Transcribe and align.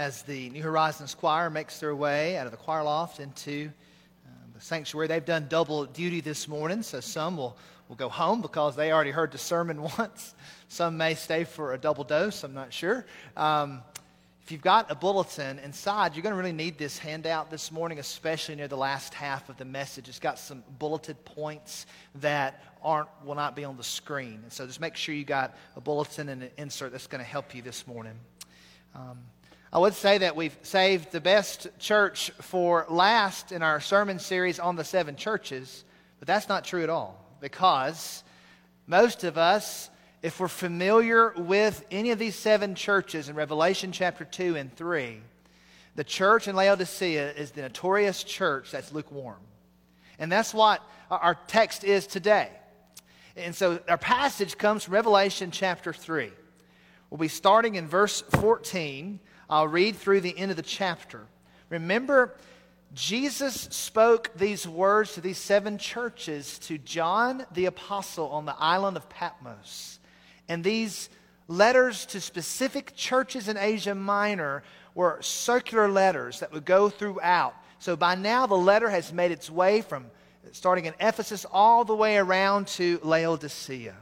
as 0.00 0.22
the 0.22 0.48
New 0.48 0.62
Horizons 0.62 1.14
choir 1.14 1.50
makes 1.50 1.78
their 1.78 1.94
way 1.94 2.38
out 2.38 2.46
of 2.46 2.52
the 2.52 2.56
choir 2.56 2.82
loft 2.82 3.20
into 3.20 3.70
uh, 4.26 4.30
the 4.54 4.60
sanctuary. 4.60 5.06
They've 5.06 5.22
done 5.22 5.46
double 5.46 5.84
duty 5.84 6.22
this 6.22 6.48
morning, 6.48 6.82
so 6.82 7.00
some 7.00 7.36
will, 7.36 7.54
will 7.86 7.96
go 7.96 8.08
home 8.08 8.40
because 8.40 8.74
they 8.74 8.92
already 8.92 9.10
heard 9.10 9.30
the 9.30 9.36
sermon 9.36 9.82
once. 9.98 10.34
Some 10.68 10.96
may 10.96 11.14
stay 11.14 11.44
for 11.44 11.74
a 11.74 11.78
double 11.78 12.04
dose, 12.04 12.44
I'm 12.44 12.54
not 12.54 12.72
sure. 12.72 13.04
Um, 13.36 13.82
if 14.42 14.50
you've 14.50 14.62
got 14.62 14.90
a 14.90 14.94
bulletin 14.94 15.58
inside, 15.58 16.14
you're 16.16 16.22
going 16.22 16.32
to 16.32 16.38
really 16.38 16.50
need 16.50 16.78
this 16.78 16.96
handout 16.96 17.50
this 17.50 17.70
morning, 17.70 17.98
especially 17.98 18.54
near 18.54 18.68
the 18.68 18.78
last 18.78 19.12
half 19.12 19.50
of 19.50 19.58
the 19.58 19.66
message. 19.66 20.08
It's 20.08 20.18
got 20.18 20.38
some 20.38 20.64
bulleted 20.78 21.22
points 21.26 21.84
that 22.22 22.64
aren't 22.82 23.10
will 23.22 23.34
not 23.34 23.54
be 23.54 23.66
on 23.66 23.76
the 23.76 23.84
screen. 23.84 24.40
And 24.44 24.50
so 24.50 24.66
just 24.66 24.80
make 24.80 24.96
sure 24.96 25.14
you 25.14 25.24
got 25.24 25.54
a 25.76 25.80
bulletin 25.82 26.30
and 26.30 26.42
an 26.42 26.50
insert 26.56 26.90
that's 26.90 27.06
going 27.06 27.22
to 27.22 27.30
help 27.30 27.54
you 27.54 27.60
this 27.60 27.86
morning. 27.86 28.14
Um, 28.94 29.18
I 29.72 29.78
would 29.78 29.94
say 29.94 30.18
that 30.18 30.34
we've 30.34 30.56
saved 30.62 31.12
the 31.12 31.20
best 31.20 31.68
church 31.78 32.30
for 32.40 32.86
last 32.88 33.52
in 33.52 33.62
our 33.62 33.80
sermon 33.80 34.18
series 34.18 34.58
on 34.58 34.76
the 34.76 34.84
seven 34.84 35.16
churches, 35.16 35.84
but 36.18 36.26
that's 36.26 36.48
not 36.48 36.64
true 36.64 36.82
at 36.82 36.90
all 36.90 37.24
because 37.40 38.24
most 38.86 39.22
of 39.24 39.38
us 39.38 39.90
if 40.22 40.38
we're 40.38 40.48
familiar 40.48 41.32
with 41.36 41.84
any 41.90 42.10
of 42.10 42.18
these 42.18 42.34
seven 42.34 42.74
churches 42.74 43.28
in 43.28 43.36
Revelation 43.36 43.90
chapter 43.90 44.24
2 44.24 44.56
and 44.56 44.74
3, 44.76 45.20
the 45.94 46.04
church 46.04 46.46
in 46.46 46.54
Laodicea 46.54 47.32
is 47.32 47.52
the 47.52 47.62
notorious 47.62 48.22
church 48.22 48.70
that's 48.70 48.92
lukewarm. 48.92 49.38
And 50.18 50.30
that's 50.30 50.52
what 50.52 50.82
our 51.10 51.38
text 51.46 51.84
is 51.84 52.06
today. 52.06 52.50
And 53.34 53.54
so 53.54 53.80
our 53.88 53.96
passage 53.96 54.58
comes 54.58 54.84
from 54.84 54.94
Revelation 54.94 55.50
chapter 55.50 55.92
3. 55.92 56.30
We'll 57.08 57.18
be 57.18 57.28
starting 57.28 57.76
in 57.76 57.88
verse 57.88 58.20
14. 58.20 59.20
I'll 59.50 59.68
read 59.68 59.96
through 59.96 60.20
the 60.20 60.38
end 60.38 60.52
of 60.52 60.56
the 60.56 60.62
chapter. 60.62 61.26
Remember, 61.70 62.36
Jesus 62.94 63.54
spoke 63.54 64.30
these 64.36 64.66
words 64.66 65.14
to 65.14 65.20
these 65.20 65.38
seven 65.38 65.76
churches 65.76 66.58
to 66.60 66.78
John 66.78 67.44
the 67.52 67.66
Apostle 67.66 68.28
on 68.30 68.46
the 68.46 68.54
island 68.56 68.96
of 68.96 69.08
Patmos. 69.08 69.98
And 70.48 70.62
these 70.62 71.10
letters 71.48 72.06
to 72.06 72.20
specific 72.20 72.94
churches 72.94 73.48
in 73.48 73.56
Asia 73.56 73.94
Minor 73.94 74.62
were 74.94 75.18
circular 75.20 75.88
letters 75.88 76.40
that 76.40 76.52
would 76.52 76.64
go 76.64 76.88
throughout. 76.88 77.54
So 77.80 77.96
by 77.96 78.14
now, 78.14 78.46
the 78.46 78.54
letter 78.54 78.88
has 78.88 79.12
made 79.12 79.32
its 79.32 79.50
way 79.50 79.82
from 79.82 80.06
starting 80.52 80.84
in 80.84 80.94
Ephesus 81.00 81.44
all 81.50 81.84
the 81.84 81.94
way 81.94 82.18
around 82.18 82.68
to 82.68 83.00
Laodicea. 83.02 83.96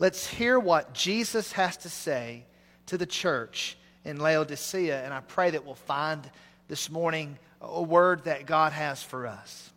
Let's 0.00 0.26
hear 0.26 0.58
what 0.58 0.92
Jesus 0.92 1.52
has 1.52 1.76
to 1.78 1.88
say 1.88 2.46
to 2.86 2.98
the 2.98 3.06
church 3.06 3.76
in 4.04 4.18
Laodicea, 4.18 5.04
and 5.04 5.14
I 5.14 5.20
pray 5.20 5.50
that 5.50 5.64
we'll 5.64 5.74
find 5.74 6.28
this 6.68 6.90
morning 6.90 7.38
a 7.60 7.82
word 7.82 8.24
that 8.24 8.46
God 8.46 8.72
has 8.72 9.02
for 9.02 9.26
us. 9.26 9.70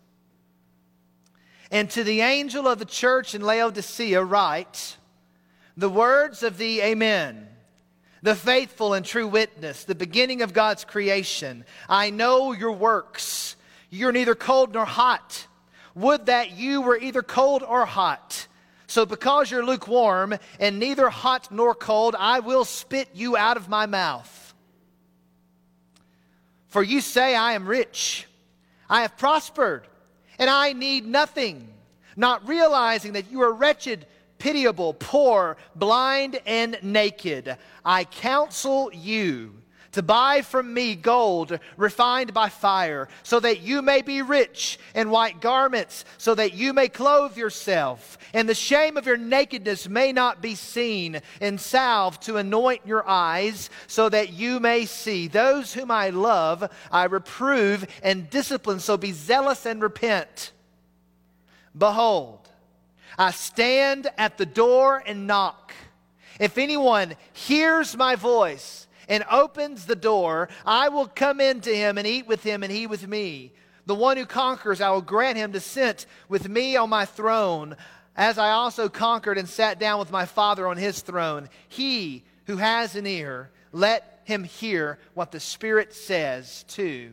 And 1.71 1.89
to 1.91 2.03
the 2.03 2.21
angel 2.21 2.67
of 2.67 2.79
the 2.79 2.85
church 2.85 3.35
in 3.35 3.41
Laodicea, 3.41 4.23
write, 4.23 4.97
the 5.77 5.89
words 5.89 6.43
of 6.43 6.57
the 6.57 6.81
Amen, 6.81 7.47
the 8.21 8.35
faithful 8.35 8.93
and 8.93 9.05
true 9.05 9.27
witness, 9.27 9.83
the 9.83 9.95
beginning 9.95 10.41
of 10.41 10.53
God's 10.53 10.85
creation. 10.85 11.65
I 11.87 12.09
know 12.09 12.53
your 12.53 12.71
works. 12.71 13.55
You're 13.89 14.11
neither 14.11 14.35
cold 14.35 14.73
nor 14.73 14.85
hot. 14.85 15.47
Would 15.93 16.25
that 16.25 16.51
you 16.51 16.81
were 16.81 16.97
either 16.97 17.21
cold 17.21 17.63
or 17.63 17.85
hot. 17.85 18.44
So, 18.95 19.05
because 19.05 19.51
you're 19.51 19.65
lukewarm 19.65 20.35
and 20.57 20.79
neither 20.79 21.09
hot 21.09 21.51
nor 21.51 21.75
cold, 21.75 22.15
I 22.17 22.39
will 22.39 22.63
spit 22.63 23.09
you 23.13 23.35
out 23.35 23.57
of 23.57 23.67
my 23.67 23.87
mouth. 23.87 24.53
For 26.69 26.81
you 26.81 27.01
say, 27.01 27.35
I 27.35 27.55
am 27.55 27.67
rich, 27.67 28.25
I 28.89 29.01
have 29.01 29.17
prospered, 29.17 29.85
and 30.39 30.49
I 30.49 30.71
need 30.71 31.05
nothing, 31.05 31.67
not 32.15 32.47
realizing 32.47 33.11
that 33.13 33.29
you 33.29 33.41
are 33.41 33.51
wretched 33.51 34.07
pitiable, 34.37 34.93
poor, 34.93 35.57
blind, 35.75 36.39
and 36.45 36.79
naked. 36.81 37.57
I 37.83 38.05
counsel 38.05 38.91
you 38.93 39.55
to 39.95 40.03
buy 40.03 40.41
from 40.41 40.73
me 40.73 40.93
gold 40.93 41.57
refined 41.77 42.33
by 42.33 42.49
fire, 42.49 43.07
so 43.23 43.39
that 43.39 43.61
you 43.61 43.81
may 43.81 44.01
be 44.01 44.21
rich, 44.21 44.77
and 44.93 45.09
white 45.09 45.39
garments, 45.39 46.03
so 46.17 46.35
that 46.35 46.53
you 46.53 46.73
may 46.73 46.89
clothe 46.89 47.37
yourself, 47.37 48.17
and 48.33 48.47
the 48.47 48.53
shame 48.53 48.97
of 48.97 49.05
your 49.05 49.15
nakedness 49.15 49.87
may 49.87 50.11
not 50.11 50.41
be 50.41 50.53
seen, 50.53 51.21
and 51.39 51.61
salve 51.61 52.19
to 52.19 52.35
anoint 52.35 52.85
your 52.85 53.07
eyes, 53.07 53.69
so 53.87 54.09
that 54.09 54.33
you 54.33 54.59
may 54.59 54.85
see. 54.85 55.29
Those 55.29 55.73
whom 55.73 55.89
I 55.89 56.09
love, 56.09 56.69
I 56.91 57.05
reprove 57.05 57.87
and 58.03 58.29
discipline, 58.29 58.81
so 58.81 58.97
be 58.97 59.13
zealous 59.13 59.65
and 59.65 59.81
repent. 59.81 60.51
Behold, 61.77 62.49
I 63.17 63.31
stand 63.31 64.09
at 64.17 64.37
the 64.37 64.45
door 64.45 65.01
and 65.05 65.25
knock. 65.25 65.73
If 66.37 66.57
anyone 66.57 67.15
hears 67.31 67.95
my 67.95 68.17
voice 68.17 68.84
and 69.07 69.23
opens 69.31 69.85
the 69.85 69.95
door, 69.95 70.49
I 70.65 70.89
will 70.89 71.07
come 71.07 71.39
into 71.39 71.73
him 71.73 71.97
and 71.97 72.07
eat 72.07 72.27
with 72.27 72.43
him 72.43 72.63
and 72.63 72.71
he 72.71 72.87
with 72.87 73.07
me. 73.07 73.53
The 73.85 73.95
one 73.95 74.17
who 74.17 74.25
conquers, 74.25 74.81
I 74.81 74.89
will 74.89 75.01
grant 75.01 75.37
him 75.37 75.53
to 75.53 75.59
sit 75.59 76.05
with 76.27 76.49
me 76.49 76.75
on 76.75 76.89
my 76.89 77.05
throne, 77.05 77.75
as 78.15 78.37
I 78.37 78.51
also 78.51 78.89
conquered 78.89 79.37
and 79.37 79.47
sat 79.47 79.79
down 79.79 79.99
with 79.99 80.11
my 80.11 80.25
Father 80.25 80.67
on 80.67 80.77
his 80.77 81.01
throne. 81.01 81.49
He 81.67 82.23
who 82.45 82.57
has 82.57 82.95
an 82.95 83.05
ear, 83.05 83.51
let 83.71 84.21
him 84.23 84.43
hear 84.43 84.99
what 85.13 85.31
the 85.31 85.39
Spirit 85.39 85.93
says 85.93 86.63
to 86.69 87.11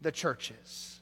the 0.00 0.12
churches. 0.12 1.00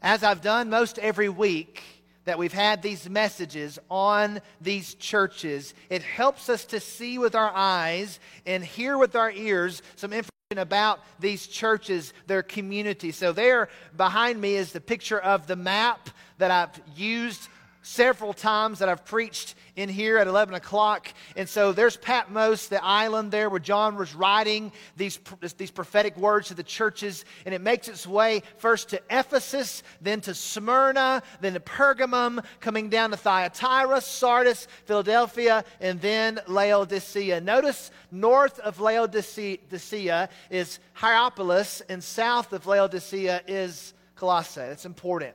As 0.00 0.22
I've 0.22 0.42
done 0.42 0.70
most 0.70 0.98
every 0.98 1.28
week, 1.28 1.82
that 2.28 2.38
we've 2.38 2.52
had 2.52 2.82
these 2.82 3.08
messages 3.08 3.78
on 3.90 4.42
these 4.60 4.92
churches, 4.96 5.72
it 5.88 6.02
helps 6.02 6.50
us 6.50 6.66
to 6.66 6.78
see 6.78 7.18
with 7.18 7.34
our 7.34 7.50
eyes 7.54 8.20
and 8.44 8.62
hear 8.62 8.98
with 8.98 9.16
our 9.16 9.30
ears 9.30 9.80
some 9.96 10.12
information 10.12 10.58
about 10.58 11.00
these 11.18 11.46
churches, 11.46 12.12
their 12.26 12.42
community. 12.42 13.12
So, 13.12 13.32
there 13.32 13.70
behind 13.96 14.38
me 14.42 14.56
is 14.56 14.72
the 14.72 14.80
picture 14.80 15.18
of 15.18 15.46
the 15.46 15.56
map 15.56 16.10
that 16.36 16.50
I've 16.50 16.78
used 16.94 17.48
several 17.88 18.34
times 18.34 18.80
that 18.80 18.88
I've 18.88 19.04
preached 19.04 19.54
in 19.74 19.88
here 19.88 20.18
at 20.18 20.26
11 20.26 20.54
o'clock. 20.54 21.12
And 21.36 21.48
so 21.48 21.72
there's 21.72 21.96
Patmos, 21.96 22.68
the 22.68 22.84
island 22.84 23.30
there 23.30 23.48
where 23.48 23.58
John 23.58 23.96
was 23.96 24.14
writing 24.14 24.72
these, 24.96 25.18
these 25.56 25.70
prophetic 25.70 26.16
words 26.18 26.48
to 26.48 26.54
the 26.54 26.62
churches. 26.62 27.24
And 27.46 27.54
it 27.54 27.62
makes 27.62 27.88
its 27.88 28.06
way 28.06 28.42
first 28.58 28.90
to 28.90 29.00
Ephesus, 29.08 29.82
then 30.02 30.20
to 30.22 30.34
Smyrna, 30.34 31.22
then 31.40 31.54
to 31.54 31.60
Pergamum, 31.60 32.44
coming 32.60 32.90
down 32.90 33.10
to 33.10 33.16
Thyatira, 33.16 34.02
Sardis, 34.02 34.68
Philadelphia, 34.84 35.64
and 35.80 35.98
then 36.00 36.40
Laodicea. 36.46 37.40
Notice 37.40 37.90
north 38.10 38.58
of 38.60 38.80
Laodicea 38.80 40.28
is 40.50 40.78
Hierapolis, 40.92 41.80
and 41.88 42.04
south 42.04 42.52
of 42.52 42.66
Laodicea 42.66 43.42
is 43.46 43.94
Colossae. 44.14 44.60
That's 44.60 44.84
important. 44.84 45.34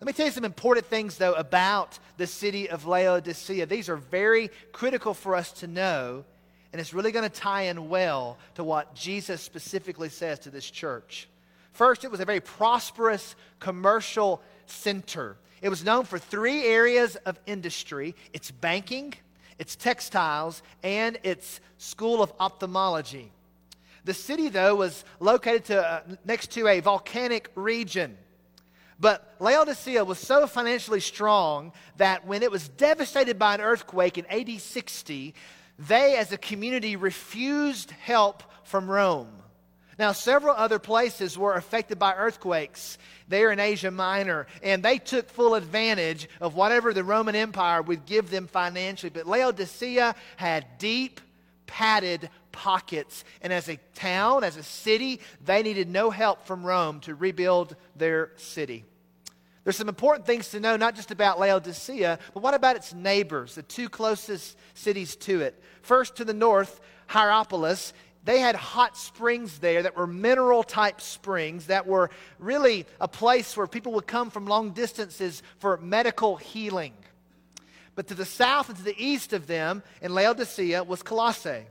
Let 0.00 0.06
me 0.06 0.12
tell 0.14 0.24
you 0.24 0.32
some 0.32 0.46
important 0.46 0.86
things, 0.86 1.18
though, 1.18 1.34
about 1.34 1.98
the 2.16 2.26
city 2.26 2.70
of 2.70 2.86
Laodicea. 2.86 3.66
These 3.66 3.90
are 3.90 3.96
very 3.96 4.50
critical 4.72 5.12
for 5.12 5.36
us 5.36 5.52
to 5.60 5.66
know, 5.66 6.24
and 6.72 6.80
it's 6.80 6.94
really 6.94 7.12
going 7.12 7.28
to 7.28 7.40
tie 7.40 7.64
in 7.64 7.90
well 7.90 8.38
to 8.54 8.64
what 8.64 8.94
Jesus 8.94 9.42
specifically 9.42 10.08
says 10.08 10.38
to 10.38 10.50
this 10.50 10.70
church. 10.70 11.28
First, 11.72 12.02
it 12.04 12.10
was 12.10 12.20
a 12.20 12.24
very 12.24 12.40
prosperous 12.40 13.36
commercial 13.58 14.40
center. 14.64 15.36
It 15.60 15.68
was 15.68 15.84
known 15.84 16.06
for 16.06 16.18
three 16.18 16.64
areas 16.64 17.16
of 17.16 17.38
industry 17.44 18.14
its 18.32 18.50
banking, 18.50 19.12
its 19.58 19.76
textiles, 19.76 20.62
and 20.82 21.18
its 21.22 21.60
school 21.76 22.22
of 22.22 22.32
ophthalmology. 22.40 23.32
The 24.06 24.14
city, 24.14 24.48
though, 24.48 24.76
was 24.76 25.04
located 25.20 25.66
to, 25.66 25.86
uh, 25.86 26.00
next 26.24 26.52
to 26.52 26.68
a 26.68 26.80
volcanic 26.80 27.50
region. 27.54 28.16
But 29.00 29.34
Laodicea 29.40 30.04
was 30.04 30.18
so 30.18 30.46
financially 30.46 31.00
strong 31.00 31.72
that 31.96 32.26
when 32.26 32.42
it 32.42 32.50
was 32.50 32.68
devastated 32.68 33.38
by 33.38 33.54
an 33.54 33.62
earthquake 33.62 34.18
in 34.18 34.26
AD 34.26 34.60
60, 34.60 35.34
they 35.78 36.16
as 36.16 36.32
a 36.32 36.38
community 36.38 36.96
refused 36.96 37.92
help 37.92 38.42
from 38.64 38.90
Rome. 38.90 39.28
Now, 39.98 40.12
several 40.12 40.54
other 40.54 40.78
places 40.78 41.36
were 41.36 41.54
affected 41.54 41.98
by 41.98 42.14
earthquakes 42.14 42.98
there 43.28 43.52
in 43.52 43.60
Asia 43.60 43.90
Minor, 43.90 44.46
and 44.62 44.82
they 44.82 44.98
took 44.98 45.28
full 45.30 45.54
advantage 45.54 46.28
of 46.40 46.54
whatever 46.54 46.92
the 46.92 47.04
Roman 47.04 47.34
Empire 47.34 47.82
would 47.82 48.06
give 48.06 48.30
them 48.30 48.46
financially. 48.46 49.10
But 49.10 49.26
Laodicea 49.26 50.14
had 50.36 50.78
deep, 50.78 51.20
padded 51.66 52.28
pockets. 52.52 53.24
And 53.42 53.52
as 53.52 53.68
a 53.68 53.78
town, 53.94 54.42
as 54.42 54.56
a 54.56 54.62
city, 54.62 55.20
they 55.44 55.62
needed 55.62 55.88
no 55.88 56.10
help 56.10 56.46
from 56.46 56.64
Rome 56.64 57.00
to 57.00 57.14
rebuild 57.14 57.76
their 57.94 58.32
city. 58.36 58.84
There's 59.64 59.76
some 59.76 59.88
important 59.88 60.26
things 60.26 60.48
to 60.50 60.60
know, 60.60 60.76
not 60.76 60.96
just 60.96 61.10
about 61.10 61.38
Laodicea, 61.38 62.18
but 62.32 62.42
what 62.42 62.54
about 62.54 62.76
its 62.76 62.94
neighbors, 62.94 63.54
the 63.54 63.62
two 63.62 63.88
closest 63.88 64.56
cities 64.74 65.16
to 65.16 65.42
it? 65.42 65.62
First, 65.82 66.16
to 66.16 66.24
the 66.24 66.32
north, 66.32 66.80
Hierapolis. 67.08 67.92
they 68.24 68.40
had 68.40 68.54
hot 68.54 68.96
springs 68.96 69.58
there 69.58 69.82
that 69.82 69.96
were 69.96 70.06
mineral 70.06 70.62
type 70.62 71.00
springs 71.00 71.66
that 71.66 71.86
were 71.86 72.10
really 72.38 72.86
a 73.00 73.08
place 73.08 73.56
where 73.56 73.66
people 73.66 73.92
would 73.92 74.06
come 74.06 74.30
from 74.30 74.46
long 74.46 74.70
distances 74.70 75.42
for 75.58 75.76
medical 75.78 76.36
healing. 76.36 76.94
But 77.94 78.06
to 78.08 78.14
the 78.14 78.24
south 78.24 78.68
and 78.70 78.78
to 78.78 78.84
the 78.84 78.94
east 78.98 79.34
of 79.34 79.46
them 79.46 79.82
in 80.00 80.14
Laodicea 80.14 80.84
was 80.84 81.02
Colossae. 81.02 81.66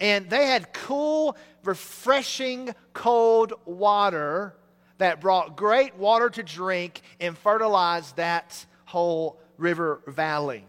And 0.00 0.28
they 0.28 0.46
had 0.46 0.72
cool, 0.72 1.36
refreshing, 1.62 2.74
cold 2.92 3.52
water 3.64 4.56
that 4.98 5.20
brought 5.20 5.56
great 5.56 5.96
water 5.96 6.30
to 6.30 6.42
drink 6.42 7.02
and 7.20 7.36
fertilized 7.36 8.16
that 8.16 8.64
whole 8.84 9.38
river 9.58 10.00
valley. 10.06 10.64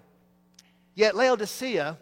Yet 0.96 1.16
Laodicea 1.16 1.98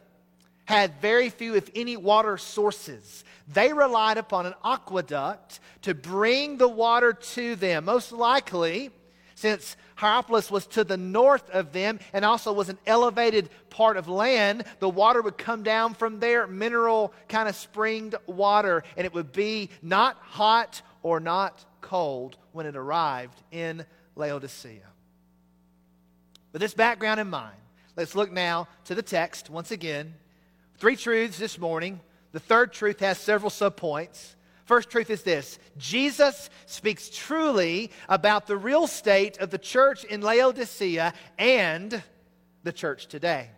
had 0.65 0.99
very 1.01 1.29
few, 1.29 1.55
if 1.55 1.69
any, 1.75 1.97
water 1.97 2.37
sources. 2.37 3.23
They 3.47 3.73
relied 3.73 4.17
upon 4.17 4.45
an 4.45 4.55
aqueduct 4.63 5.59
to 5.83 5.93
bring 5.93 6.57
the 6.57 6.67
water 6.67 7.13
to 7.13 7.55
them. 7.55 7.85
Most 7.85 8.11
likely, 8.11 8.89
since 9.35 9.77
Hierapolis 9.95 10.49
was 10.49 10.65
to 10.67 10.83
the 10.83 10.97
north 10.97 11.49
of 11.51 11.71
them 11.71 11.99
and 12.13 12.25
also 12.25 12.51
was 12.51 12.69
an 12.69 12.79
elevated 12.87 13.49
part 13.69 13.97
of 13.97 14.07
land, 14.07 14.63
the 14.79 14.89
water 14.89 15.21
would 15.21 15.37
come 15.37 15.61
down 15.61 15.93
from 15.93 16.19
there, 16.19 16.47
mineral 16.47 17.13
kind 17.29 17.47
of 17.47 17.55
springed 17.55 18.15
water, 18.25 18.83
and 18.97 19.05
it 19.05 19.13
would 19.13 19.31
be 19.31 19.69
not 19.81 20.17
hot 20.21 20.81
or 21.03 21.19
not 21.19 21.63
cold 21.85 22.37
when 22.51 22.65
it 22.65 22.75
arrived 22.75 23.41
in 23.51 23.85
Laodicea. 24.15 24.87
With 26.51 26.61
this 26.61 26.73
background 26.73 27.19
in 27.19 27.29
mind, 27.29 27.57
let's 27.95 28.15
look 28.15 28.31
now 28.31 28.67
to 28.85 28.95
the 28.95 29.01
text 29.01 29.49
once 29.49 29.71
again 29.71 30.13
Three 30.77 30.97
truths 30.97 31.37
this 31.37 31.57
morning. 31.57 32.01
The 32.33 32.39
third 32.39 32.73
truth 32.73 32.99
has 32.99 33.17
several 33.17 33.49
subpoints. 33.49 34.35
First 34.65 34.89
truth 34.89 35.09
is 35.09 35.23
this 35.23 35.57
Jesus 35.77 36.49
speaks 36.65 37.09
truly 37.09 37.91
about 38.09 38.45
the 38.45 38.57
real 38.57 38.87
state 38.87 39.37
of 39.37 39.51
the 39.51 39.57
church 39.57 40.03
in 40.03 40.21
Laodicea 40.21 41.13
and 41.37 42.03
the 42.63 42.73
church 42.73 43.07
today. 43.07 43.49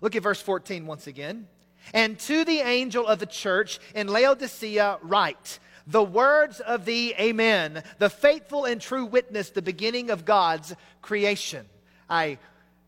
Look 0.00 0.16
at 0.16 0.22
verse 0.22 0.40
14 0.42 0.86
once 0.86 1.06
again. 1.06 1.46
And 1.94 2.18
to 2.20 2.44
the 2.44 2.58
angel 2.58 3.06
of 3.06 3.20
the 3.20 3.26
church 3.26 3.78
in 3.94 4.08
Laodicea, 4.08 4.98
write 5.02 5.60
the 5.90 6.02
words 6.02 6.60
of 6.60 6.84
the 6.84 7.14
Amen, 7.18 7.82
the 7.98 8.10
faithful 8.10 8.64
and 8.64 8.80
true 8.80 9.04
witness, 9.04 9.50
the 9.50 9.62
beginning 9.62 10.10
of 10.10 10.24
God's 10.24 10.74
creation. 11.02 11.66
I 12.08 12.38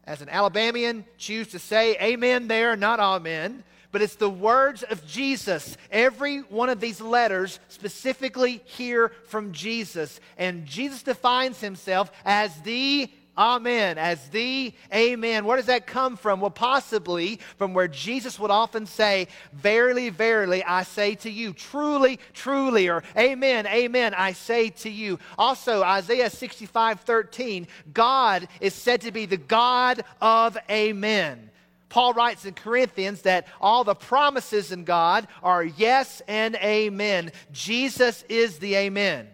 as 0.05 0.21
an 0.21 0.29
Alabamian, 0.29 1.05
choose 1.17 1.49
to 1.49 1.59
say 1.59 1.97
amen 2.01 2.49
there, 2.49 2.77
not 2.77 2.99
amen. 2.99 3.65
But 3.93 4.03
it's 4.03 4.17
the 4.17 4.31
words 4.31 4.83
of 4.83 5.07
Jesus. 5.07 5.77
Every 5.91 6.39
one 6.39 6.71
of 6.71 6.81
these 6.81 7.01
letters 7.01 7.61
specifically 7.69 8.63
hear 8.65 9.13
from 9.27 9.53
Jesus. 9.53 10.19
And 10.39 10.65
Jesus 10.65 11.03
defines 11.03 11.61
himself 11.61 12.11
as 12.25 12.59
the 12.63 13.11
Amen, 13.37 13.97
as 13.97 14.29
the 14.29 14.75
Amen. 14.93 15.47
Where 15.47 15.57
does 15.57 15.67
that 15.67 15.87
come 15.87 16.17
from? 16.17 16.41
Well, 16.41 16.51
possibly 16.51 17.41
from 17.57 17.73
where 17.73 17.89
Jesus 17.89 18.39
would 18.39 18.51
often 18.51 18.85
say, 18.85 19.29
Verily, 19.55 20.11
verily, 20.11 20.63
I 20.63 20.83
say 20.83 21.15
to 21.17 21.31
you, 21.31 21.55
truly, 21.55 22.19
truly, 22.35 22.89
or 22.89 23.03
Amen, 23.17 23.67
Amen, 23.67 24.13
I 24.15 24.33
say 24.33 24.69
to 24.69 24.91
you. 24.91 25.19
Also, 25.39 25.83
Isaiah 25.83 26.29
65 26.29 27.01
13, 27.01 27.67
God 27.95 28.49
is 28.61 28.75
said 28.75 29.01
to 29.03 29.13
be 29.13 29.25
the 29.25 29.39
God 29.39 30.05
of 30.21 30.59
Amen. 30.71 31.49
Paul 31.93 32.15
writes 32.15 32.47
in 32.47 32.55
Corinthians 32.55 33.21
that 33.23 33.47
all 33.61 33.85
the 33.85 33.95
promises 33.95 34.73
in 34.73 34.85
God 34.85 35.29
are 35.43 35.63
yes 35.63 36.23
and 36.27 36.57
amen. 36.57 37.33
Jesus 37.53 38.25
is 38.31 38.59
the 38.59 38.77
amen. 38.77 39.29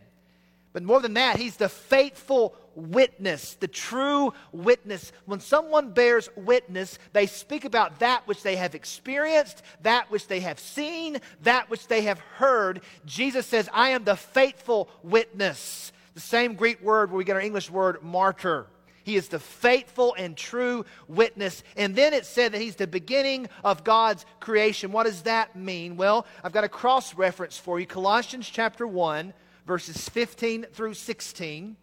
But 0.73 0.83
more 0.83 1.01
than 1.01 1.15
that, 1.15 1.39
he's 1.39 1.57
the 1.57 1.69
faithful 1.69 2.57
witness, 2.79 3.55
the 3.55 3.69
true 3.69 4.33
witness. 4.53 5.13
When 5.27 5.41
someone 5.41 5.91
bears 5.91 6.29
witness, 6.37 6.99
they 7.13 7.27
speak 7.27 7.65
about 7.65 7.99
that 7.99 8.27
which 8.27 8.43
they 8.43 8.57
have 8.57 8.75
experienced, 8.75 9.63
that 9.83 10.11
which 10.11 10.29
they 10.29 10.41
have 10.41 10.61
seen, 10.61 11.19
that 11.43 11.69
which 11.69 11.89
they 11.89 12.03
have 12.03 12.21
heard. 12.21 12.81
Jesus 13.05 13.47
says, 13.47 13.69
I 13.73 13.91
am 13.91 14.05
the 14.05 14.17
faithful 14.17 14.89
witness. 15.03 15.93
The 16.15 16.21
same 16.21 16.55
Greek 16.55 16.81
word 16.83 17.11
where 17.11 17.19
we 17.19 17.25
get 17.25 17.37
our 17.37 17.43
English 17.43 17.71
word 17.71 18.03
martyr. 18.03 18.67
He 19.03 19.17
is 19.17 19.29
the 19.29 19.39
faithful 19.39 20.15
and 20.19 20.37
true 20.37 20.85
witness. 21.09 21.63
And 21.77 21.97
then 21.97 22.13
it 22.13 22.27
said 22.27 22.53
that 22.53 22.61
he's 22.61 22.77
the 22.77 22.87
beginning 22.87 23.49
of 23.65 23.83
God's 23.83 24.27
creation. 24.39 24.93
What 24.93 25.07
does 25.07 25.23
that 25.23 25.57
mean? 25.57 25.97
Well, 25.97 26.27
I've 26.45 26.53
got 26.53 26.65
a 26.65 26.69
cross 26.69 27.15
reference 27.15 27.57
for 27.57 27.81
you 27.81 27.87
Colossians 27.87 28.49
chapter 28.49 28.87
1, 28.87 29.33
verses 29.67 30.09
15 30.11 30.67
through 30.73 30.95
16. 30.95 31.77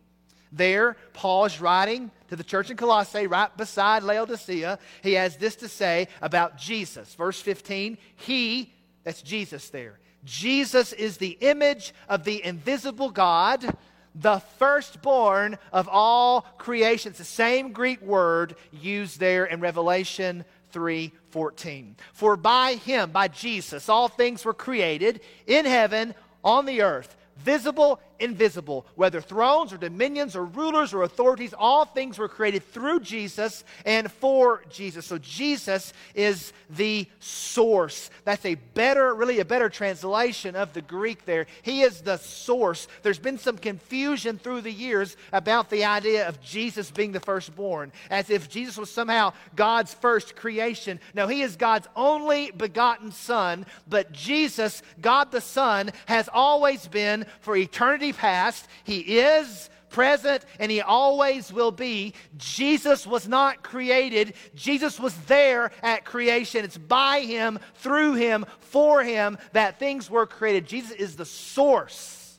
There, 0.55 0.95
Paul 1.11 1.45
is 1.45 1.59
writing 1.59 2.11
to 2.29 2.35
the 2.37 2.43
church 2.43 2.71
in 2.71 2.77
Colossae, 2.77 3.27
right 3.27 3.55
beside 3.57 4.03
Laodicea. 4.03 4.79
He 5.03 5.13
has 5.13 5.35
this 5.35 5.57
to 5.57 5.67
say 5.67 6.07
about 6.21 6.57
Jesus. 6.57 7.13
Verse 7.15 7.41
15, 7.41 7.97
He, 8.15 8.73
that's 9.03 9.21
Jesus 9.21 9.69
there. 9.69 9.99
Jesus 10.23 10.93
is 10.93 11.17
the 11.17 11.37
image 11.41 11.93
of 12.07 12.23
the 12.23 12.43
invisible 12.43 13.11
God, 13.11 13.77
the 14.15 14.39
firstborn 14.57 15.57
of 15.73 15.89
all 15.91 16.41
creation. 16.57 17.09
It's 17.09 17.19
the 17.19 17.25
same 17.25 17.73
Greek 17.73 18.01
word 18.01 18.55
used 18.71 19.19
there 19.19 19.45
in 19.45 19.59
Revelation 19.59 20.45
3:14. 20.73 21.95
For 22.13 22.37
by 22.37 22.75
him, 22.75 23.11
by 23.11 23.27
Jesus, 23.27 23.89
all 23.89 24.07
things 24.07 24.45
were 24.45 24.53
created 24.53 25.19
in 25.45 25.65
heaven, 25.65 26.15
on 26.43 26.65
the 26.65 26.81
earth 26.81 27.15
visible, 27.37 27.99
invisible, 28.19 28.85
whether 28.95 29.21
thrones 29.21 29.73
or 29.73 29.77
dominions 29.77 30.35
or 30.35 30.45
rulers 30.45 30.93
or 30.93 31.03
authorities, 31.03 31.53
all 31.57 31.85
things 31.85 32.17
were 32.17 32.27
created 32.27 32.63
through 32.71 32.99
Jesus 33.01 33.63
and 33.85 34.11
for 34.11 34.63
Jesus. 34.69 35.05
So 35.05 35.17
Jesus 35.17 35.93
is 36.13 36.53
the 36.69 37.07
source. 37.19 38.09
That's 38.23 38.45
a 38.45 38.55
better, 38.55 39.13
really 39.13 39.39
a 39.39 39.45
better 39.45 39.69
translation 39.69 40.55
of 40.55 40.73
the 40.73 40.81
Greek 40.81 41.25
there. 41.25 41.47
He 41.61 41.81
is 41.81 42.01
the 42.01 42.17
source. 42.17 42.87
There's 43.03 43.19
been 43.19 43.37
some 43.37 43.57
confusion 43.57 44.37
through 44.37 44.61
the 44.61 44.71
years 44.71 45.17
about 45.31 45.69
the 45.69 45.85
idea 45.85 46.27
of 46.27 46.41
Jesus 46.41 46.91
being 46.91 47.11
the 47.11 47.19
firstborn, 47.19 47.91
as 48.09 48.29
if 48.29 48.49
Jesus 48.49 48.77
was 48.77 48.89
somehow 48.89 49.33
God's 49.55 49.93
first 49.93 50.35
creation. 50.35 50.99
No, 51.13 51.27
he 51.27 51.41
is 51.41 51.55
God's 51.55 51.87
only 51.95 52.51
begotten 52.51 53.11
Son, 53.11 53.65
but 53.87 54.11
Jesus, 54.11 54.81
God 55.01 55.31
the 55.31 55.41
Son, 55.41 55.91
has 56.05 56.29
always 56.31 56.87
been 56.87 57.25
for 57.41 57.55
eternity 57.55 58.04
past. 58.13 58.67
He 58.83 58.99
is 59.19 59.69
present 59.89 60.43
and 60.59 60.69
he 60.69 60.81
always 60.81 61.53
will 61.53 61.71
be. 61.71 62.13
Jesus 62.37 63.07
was 63.07 63.27
not 63.27 63.63
created, 63.63 64.33
Jesus 64.53 64.99
was 64.99 65.15
there 65.27 65.71
at 65.81 66.03
creation. 66.03 66.65
It's 66.65 66.77
by 66.77 67.21
him, 67.21 67.59
through 67.75 68.15
him, 68.15 68.45
for 68.59 69.03
him 69.03 69.37
that 69.53 69.79
things 69.79 70.09
were 70.09 70.27
created. 70.27 70.67
Jesus 70.67 70.91
is 70.91 71.15
the 71.15 71.25
source, 71.25 72.37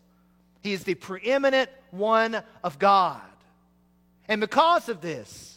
he 0.62 0.72
is 0.74 0.84
the 0.84 0.94
preeminent 0.94 1.70
one 1.90 2.42
of 2.62 2.78
God. 2.78 3.22
And 4.28 4.40
because 4.40 4.88
of 4.88 5.00
this, 5.00 5.56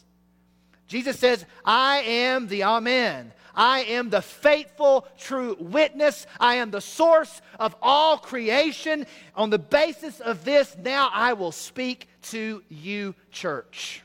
Jesus 0.88 1.20
says, 1.20 1.46
I 1.66 1.98
am 2.00 2.48
the 2.48 2.64
Amen. 2.64 3.32
I 3.56 3.82
am 3.82 4.10
the 4.10 4.22
faithful, 4.22 5.08
true 5.18 5.56
witness. 5.60 6.28
I 6.40 6.56
am 6.56 6.72
the 6.72 6.82
source 6.82 7.42
of 7.60 7.76
all 7.82 8.18
creation. 8.18 9.06
On 9.36 9.50
the 9.50 9.60
basis 9.60 10.20
of 10.20 10.46
this, 10.46 10.76
now 10.78 11.10
I 11.14 11.34
will 11.34 11.52
speak 11.52 12.08
to 12.24 12.64
you, 12.70 13.16
church. 13.32 14.04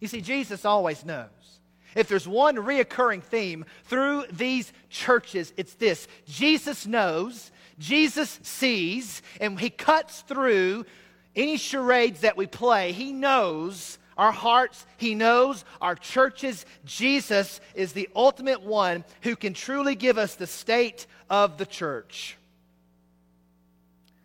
You 0.00 0.08
see, 0.08 0.20
Jesus 0.20 0.64
always 0.64 1.04
knows. 1.04 1.28
If 1.94 2.08
there's 2.08 2.28
one 2.28 2.56
reoccurring 2.56 3.22
theme 3.22 3.64
through 3.84 4.26
these 4.30 4.72
churches, 4.88 5.52
it's 5.56 5.74
this 5.74 6.06
Jesus 6.26 6.86
knows, 6.86 7.50
Jesus 7.78 8.38
sees, 8.42 9.22
and 9.40 9.58
he 9.58 9.70
cuts 9.70 10.20
through 10.22 10.84
any 11.34 11.56
charades 11.56 12.20
that 12.20 12.36
we 12.36 12.46
play. 12.46 12.92
He 12.92 13.12
knows 13.12 13.98
our 14.18 14.32
hearts. 14.32 14.84
He 14.98 15.14
knows 15.14 15.64
our 15.80 15.94
churches. 15.94 16.66
Jesus 16.84 17.60
is 17.74 17.92
the 17.92 18.08
ultimate 18.14 18.60
one 18.62 19.04
who 19.22 19.36
can 19.36 19.54
truly 19.54 19.94
give 19.94 20.18
us 20.18 20.34
the 20.34 20.46
state 20.46 21.06
of 21.30 21.56
the 21.56 21.66
church. 21.66 22.36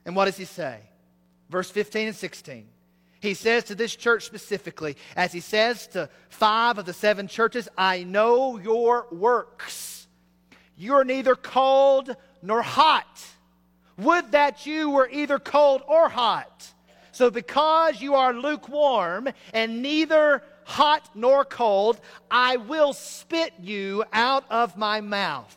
And 0.06 0.16
what 0.16 0.26
does 0.26 0.36
he 0.36 0.46
say? 0.46 0.80
Verse 1.50 1.70
15 1.70 2.08
and 2.08 2.16
16. 2.16 2.68
He 3.22 3.36
says 3.36 3.64
to 3.66 3.76
this 3.76 3.96
church 3.96 4.26
specifically, 4.26 4.98
as 5.16 5.32
he 5.32 5.40
says 5.40 5.88
to 5.88 6.10
five 6.28 6.78
of 6.78 6.86
the 6.86 6.92
seven 6.92 7.28
churches, 7.28 7.70
I 7.78 8.04
know 8.04 8.58
your 8.58 9.08
works. 9.12 10.08
You're 10.76 11.06
neither 11.06 11.36
cold 11.36 12.14
nor 12.42 12.62
hot. 12.62 13.26
Would 13.98 14.32
that 14.32 14.66
you 14.66 14.90
were 14.90 15.08
either 15.10 15.40
cold 15.40 15.84
or 15.88 16.10
hot. 16.10 16.73
So, 17.14 17.30
because 17.30 18.02
you 18.02 18.16
are 18.16 18.34
lukewarm 18.34 19.30
and 19.54 19.84
neither 19.84 20.44
hot 20.66 21.10
nor 21.14 21.46
cold, 21.46 22.02
I 22.30 22.58
will 22.58 22.92
spit 22.94 23.54
you 23.60 24.04
out 24.12 24.46
of 24.50 24.76
my 24.78 25.00
mouth. 25.00 25.56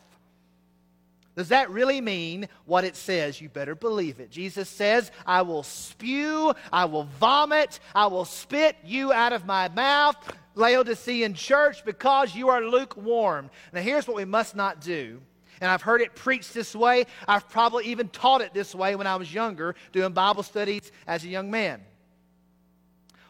Does 1.35 1.49
that 1.49 1.71
really 1.71 1.99
mean 1.99 2.47
what 2.65 2.83
it 2.83 2.95
says? 2.95 3.41
You 3.41 3.49
better 3.49 3.73
believe 3.73 4.19
it. 4.19 4.29
Jesus 4.29 4.69
says, 4.69 5.11
I 5.25 5.41
will 5.41 5.63
spew, 5.63 6.53
I 6.71 6.85
will 6.85 7.05
vomit, 7.19 7.79
I 7.93 8.05
will 8.07 8.25
spit 8.25 8.75
you 8.83 9.11
out 9.11 9.33
of 9.33 9.45
my 9.45 9.67
mouth, 9.69 10.15
Laodicean 10.53 11.33
church, 11.33 11.83
because 11.85 12.35
you 12.35 12.49
are 12.49 12.61
lukewarm. 12.61 13.49
Now, 13.73 13.81
here's 13.81 14.07
what 14.07 14.17
we 14.17 14.25
must 14.25 14.55
not 14.55 14.79
do. 14.81 15.21
And 15.61 15.71
I've 15.71 15.81
heard 15.81 16.01
it 16.01 16.15
preached 16.15 16.53
this 16.53 16.75
way. 16.75 17.05
I've 17.27 17.49
probably 17.49 17.85
even 17.85 18.09
taught 18.09 18.41
it 18.41 18.53
this 18.53 18.75
way 18.75 18.95
when 18.95 19.07
I 19.07 19.15
was 19.15 19.33
younger, 19.33 19.75
doing 19.91 20.13
Bible 20.13 20.43
studies 20.43 20.91
as 21.07 21.23
a 21.23 21.27
young 21.27 21.51
man. 21.51 21.81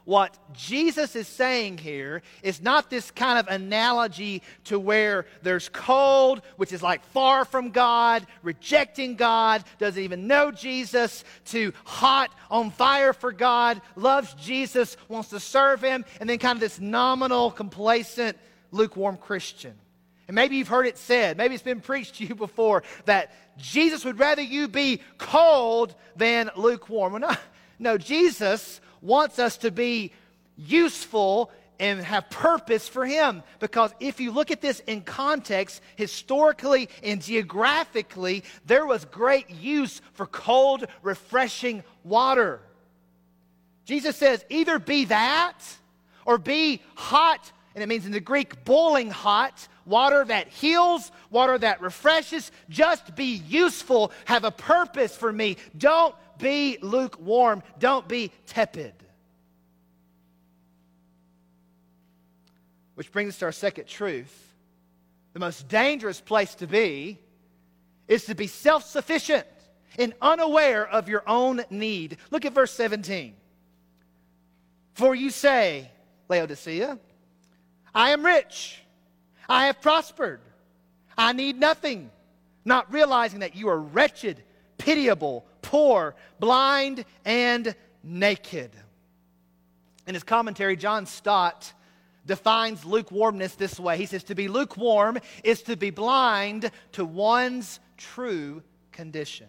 What 0.07 0.38
Jesus 0.53 1.17
is 1.17 1.27
saying 1.27 1.79
here 1.79 2.22
is 2.41 2.62
not 2.62 2.89
this 2.89 3.12
kind 3.12 3.38
of 3.38 3.53
analogy 3.53 4.41
to 4.63 4.79
where 4.79 5.25
there's 5.41 5.67
cold, 5.67 6.43
which 6.55 6.72
is 6.72 6.81
like 6.81 7.03
far 7.07 7.43
from 7.43 7.72
God, 7.72 8.25
rejecting 8.41 9.15
God, 9.17 9.65
doesn't 9.79 10.01
even 10.01 10.25
know 10.25 10.50
Jesus, 10.50 11.25
to 11.48 11.74
hot, 11.84 12.31
on 12.50 12.72
fire 12.72 13.12
for 13.12 13.34
God, 13.34 13.81
loves 13.98 14.34
Jesus, 14.36 14.96
wants 15.10 15.31
to 15.31 15.41
serve 15.41 15.81
Him, 15.81 16.05
and 16.22 16.29
then 16.29 16.38
kind 16.38 16.55
of 16.55 16.62
this 16.62 16.79
nominal, 16.79 17.51
complacent, 17.51 18.38
lukewarm 18.72 19.17
Christian. 19.17 19.74
And 20.27 20.36
maybe 20.36 20.57
you've 20.57 20.67
heard 20.67 20.86
it 20.86 20.98
said, 20.98 21.38
maybe 21.38 21.53
it's 21.53 21.63
been 21.63 21.81
preached 21.81 22.15
to 22.15 22.25
you 22.25 22.36
before, 22.36 22.84
that 23.05 23.31
Jesus 23.57 24.03
would 24.03 24.19
rather 24.19 24.41
you 24.41 24.67
be 24.67 25.01
cold 25.17 25.96
than 26.15 26.51
lukewarm. 26.55 27.13
Well, 27.13 27.22
no, 27.22 27.36
no 27.79 27.98
Jesus 27.98 28.81
wants 29.01 29.39
us 29.39 29.57
to 29.57 29.72
be 29.72 30.12
useful 30.57 31.51
and 31.79 32.01
have 32.01 32.29
purpose 32.29 32.89
for 32.89 33.05
Him. 33.05 33.43
Because 33.60 33.93
if 34.00 34.19
you 34.19 34.31
look 34.31 34.51
at 34.51 34.62
this 34.62 34.79
in 34.81 35.01
context, 35.01 35.81
historically 35.96 36.89
and 37.03 37.22
geographically, 37.22 38.43
there 38.65 38.86
was 38.86 39.05
great 39.05 39.50
use 39.50 40.01
for 40.13 40.25
cold, 40.25 40.86
refreshing 41.03 41.84
water. 42.03 42.60
Jesus 43.86 44.17
says, 44.17 44.43
either 44.50 44.79
be 44.79 45.05
that 45.05 45.60
or 46.25 46.38
be 46.38 46.81
hot, 46.96 47.51
and 47.74 47.84
it 47.84 47.88
means 47.88 48.05
in 48.05 48.12
the 48.12 48.19
Greek, 48.19 48.65
boiling 48.65 49.10
hot, 49.12 49.67
water 49.88 50.25
that 50.25 50.48
heals, 50.50 51.12
water 51.29 51.58
that 51.58 51.82
refreshes. 51.82 52.51
Just 52.70 53.15
be 53.15 53.36
useful, 53.48 54.12
have 54.25 54.44
a 54.44 54.51
purpose 54.51 55.15
for 55.15 55.32
me. 55.32 55.58
Don't 55.77 56.15
be 56.38 56.77
lukewarm. 56.82 57.63
Don't 57.79 58.08
be 58.08 58.32
tepid. 58.46 58.94
Which 62.96 63.12
brings 63.12 63.29
us 63.29 63.39
to 63.39 63.46
our 63.46 63.51
second 63.51 63.88
truth. 63.88 64.44
The 65.34 65.39
most 65.39 65.67
dangerous 65.67 66.20
place 66.20 66.56
to 66.56 66.67
be 66.67 67.20
is 68.08 68.25
to 68.25 68.36
be 68.36 68.48
self 68.48 68.84
sufficient 68.84 69.46
and 70.00 70.13
unaware 70.22 70.88
of 70.88 71.10
your 71.10 71.24
own 71.27 71.63
need. 71.70 72.17
Look 72.32 72.46
at 72.46 72.53
verse 72.53 72.72
17. 72.74 73.36
For 74.94 75.13
you 75.13 75.29
say, 75.29 75.91
Laodicea, 76.27 76.98
I 77.94 78.10
am 78.12 78.25
rich, 78.25 78.79
I 79.50 79.68
have 79.68 79.82
prospered, 79.82 80.42
I 81.18 81.34
need 81.34 81.60
nothing, 81.60 82.12
not 82.66 82.92
realizing 82.92 83.39
that 83.39 83.56
you 83.56 83.70
are 83.70 83.80
wretched, 83.80 84.44
pitiable, 84.77 85.46
poor, 85.62 86.16
blind, 86.39 87.06
and 87.25 87.75
naked. 88.04 88.72
In 90.06 90.13
his 90.13 90.24
commentary, 90.24 90.75
John 90.75 91.06
Stott 91.06 91.74
defines 92.25 92.86
lukewarmness 92.86 93.56
this 93.56 93.80
way. 93.80 93.98
He 93.98 94.06
says, 94.06 94.24
To 94.25 94.36
be 94.36 94.48
lukewarm 94.48 95.18
is 95.44 95.62
to 95.63 95.75
be 95.75 95.89
blind 95.89 96.70
to 96.94 97.06
one's 97.06 97.80
true 97.98 98.62
condition. 98.92 99.48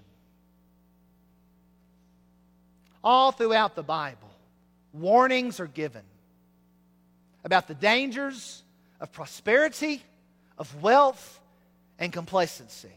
All 3.03 3.33
throughout 3.33 3.75
the 3.75 3.83
Bible, 3.83 4.31
warnings 4.93 5.61
are 5.61 5.67
given 5.67 6.03
about 7.45 7.69
the 7.69 7.75
dangers 7.75 8.63
of 9.01 9.13
prosperity, 9.13 10.03
of 10.57 10.83
wealth, 10.83 11.41
and 11.99 12.13
complacency. 12.13 12.93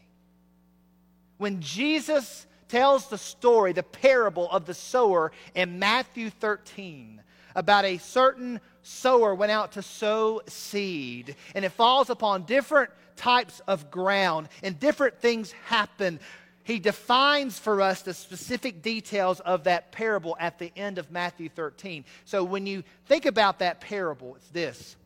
When 1.38 1.60
Jesus 1.60 2.46
tells 2.68 3.08
the 3.08 3.18
story, 3.18 3.72
the 3.72 3.82
parable 3.82 4.50
of 4.50 4.64
the 4.64 4.74
sower 4.74 5.32
in 5.54 5.78
Matthew 5.78 6.30
13 6.30 7.22
about 7.54 7.84
a 7.84 7.98
certain 7.98 8.60
sower 8.82 9.34
went 9.34 9.52
out 9.52 9.72
to 9.72 9.82
sow 9.82 10.40
seed, 10.48 11.36
and 11.54 11.64
it 11.64 11.72
falls 11.72 12.10
upon 12.10 12.44
different 12.44 12.90
types 13.16 13.60
of 13.66 13.90
ground, 13.90 14.48
and 14.62 14.78
different 14.80 15.18
things 15.18 15.52
happen. 15.66 16.18
He 16.64 16.78
defines 16.78 17.58
for 17.58 17.80
us 17.80 18.02
the 18.02 18.14
specific 18.14 18.82
details 18.82 19.40
of 19.40 19.64
that 19.64 19.92
parable 19.92 20.36
at 20.40 20.58
the 20.58 20.72
end 20.76 20.98
of 20.98 21.10
Matthew 21.10 21.48
13. 21.48 22.04
So 22.24 22.44
when 22.44 22.66
you 22.66 22.84
think 23.06 23.26
about 23.26 23.58
that 23.58 23.80
parable, 23.80 24.36
it's 24.36 24.48
this. 24.48 24.96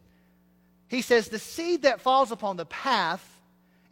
He 0.89 1.03
says, 1.03 1.29
The 1.29 1.39
seed 1.39 1.83
that 1.83 2.01
falls 2.01 2.31
upon 2.31 2.57
the 2.57 2.67
path 2.67 3.41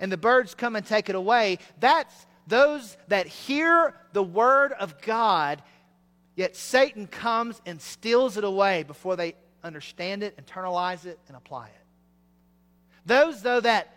and 0.01 0.11
the 0.11 0.17
birds 0.17 0.55
come 0.55 0.77
and 0.77 0.85
take 0.85 1.09
it 1.09 1.15
away, 1.15 1.59
that's 1.81 2.27
those 2.47 2.97
that 3.09 3.27
hear 3.27 3.95
the 4.13 4.23
word 4.23 4.73
of 4.73 5.01
God, 5.01 5.63
yet 6.37 6.57
Satan 6.57 7.07
comes 7.07 7.61
and 7.65 7.81
steals 7.81 8.37
it 8.37 8.45
away 8.45 8.83
before 8.83 9.17
they 9.17 9.35
understand 9.63 10.23
it, 10.23 10.37
internalize 10.37 11.07
it, 11.07 11.19
and 11.29 11.37
apply 11.37 11.69
it. 11.69 11.85
Those, 13.07 13.43
though, 13.43 13.61
that 13.61 13.95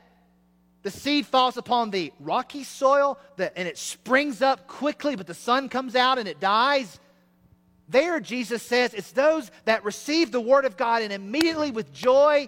the 0.84 0.92
seed 0.92 1.26
falls 1.26 1.58
upon 1.58 1.92
the 1.92 2.14
rocky 2.20 2.64
soil 2.64 3.20
that, 3.36 3.54
and 3.56 3.68
it 3.68 3.78
springs 3.78 4.42
up 4.42 4.68
quickly, 4.68 5.16
but 5.16 5.28
the 5.28 5.34
sun 5.34 5.68
comes 5.68 5.96
out 5.96 6.18
and 6.18 6.28
it 6.28 6.40
dies. 6.40 7.00
There, 7.90 8.20
Jesus 8.20 8.64
says, 8.64 8.94
it's 8.94 9.12
those 9.12 9.52
that 9.66 9.84
receive 9.84 10.32
the 10.32 10.42
word 10.42 10.66
of 10.66 10.78
God 10.78 11.02
and 11.02 11.12
immediately 11.12 11.72
with 11.72 11.92
joy 11.94 12.48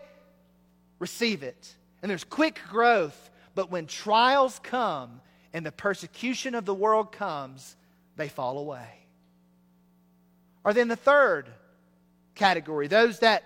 receive 1.00 1.44
it. 1.44 1.76
And 2.02 2.10
there's 2.10 2.24
quick 2.24 2.60
growth, 2.70 3.30
but 3.56 3.72
when 3.72 3.88
trials 3.88 4.60
come, 4.64 5.22
and 5.54 5.66
the 5.66 5.72
persecution 5.72 6.56
of 6.56 6.66
the 6.66 6.74
world 6.74 7.12
comes, 7.12 7.76
they 8.16 8.30
fall 8.30 8.60
away. 8.60 8.88
Or 10.64 10.74
then 10.74 10.88
the 10.88 10.96
third 10.96 11.50
category, 12.36 12.88
those 12.88 13.20
that 13.20 13.44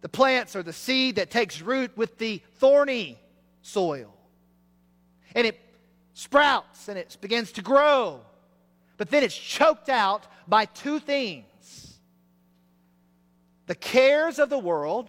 the 0.00 0.08
plants 0.08 0.56
or 0.56 0.62
the 0.62 0.72
seed 0.72 1.16
that 1.16 1.30
takes 1.30 1.62
root 1.62 1.96
with 1.96 2.18
the 2.18 2.42
thorny 2.56 3.18
soil. 3.62 4.12
And 5.34 5.46
it 5.46 5.58
sprouts 6.14 6.88
and 6.88 6.98
it 6.98 7.16
begins 7.20 7.52
to 7.52 7.62
grow. 7.62 8.20
But 8.96 9.10
then 9.10 9.22
it's 9.22 9.36
choked 9.36 9.88
out 9.88 10.26
by 10.46 10.66
two 10.66 10.98
things 10.98 11.46
the 13.66 13.74
cares 13.76 14.38
of 14.38 14.50
the 14.50 14.58
world 14.58 15.08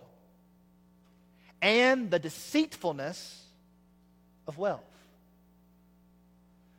and 1.63 2.11
the 2.11 2.19
deceitfulness 2.19 3.41
of 4.45 4.57
wealth. 4.57 4.83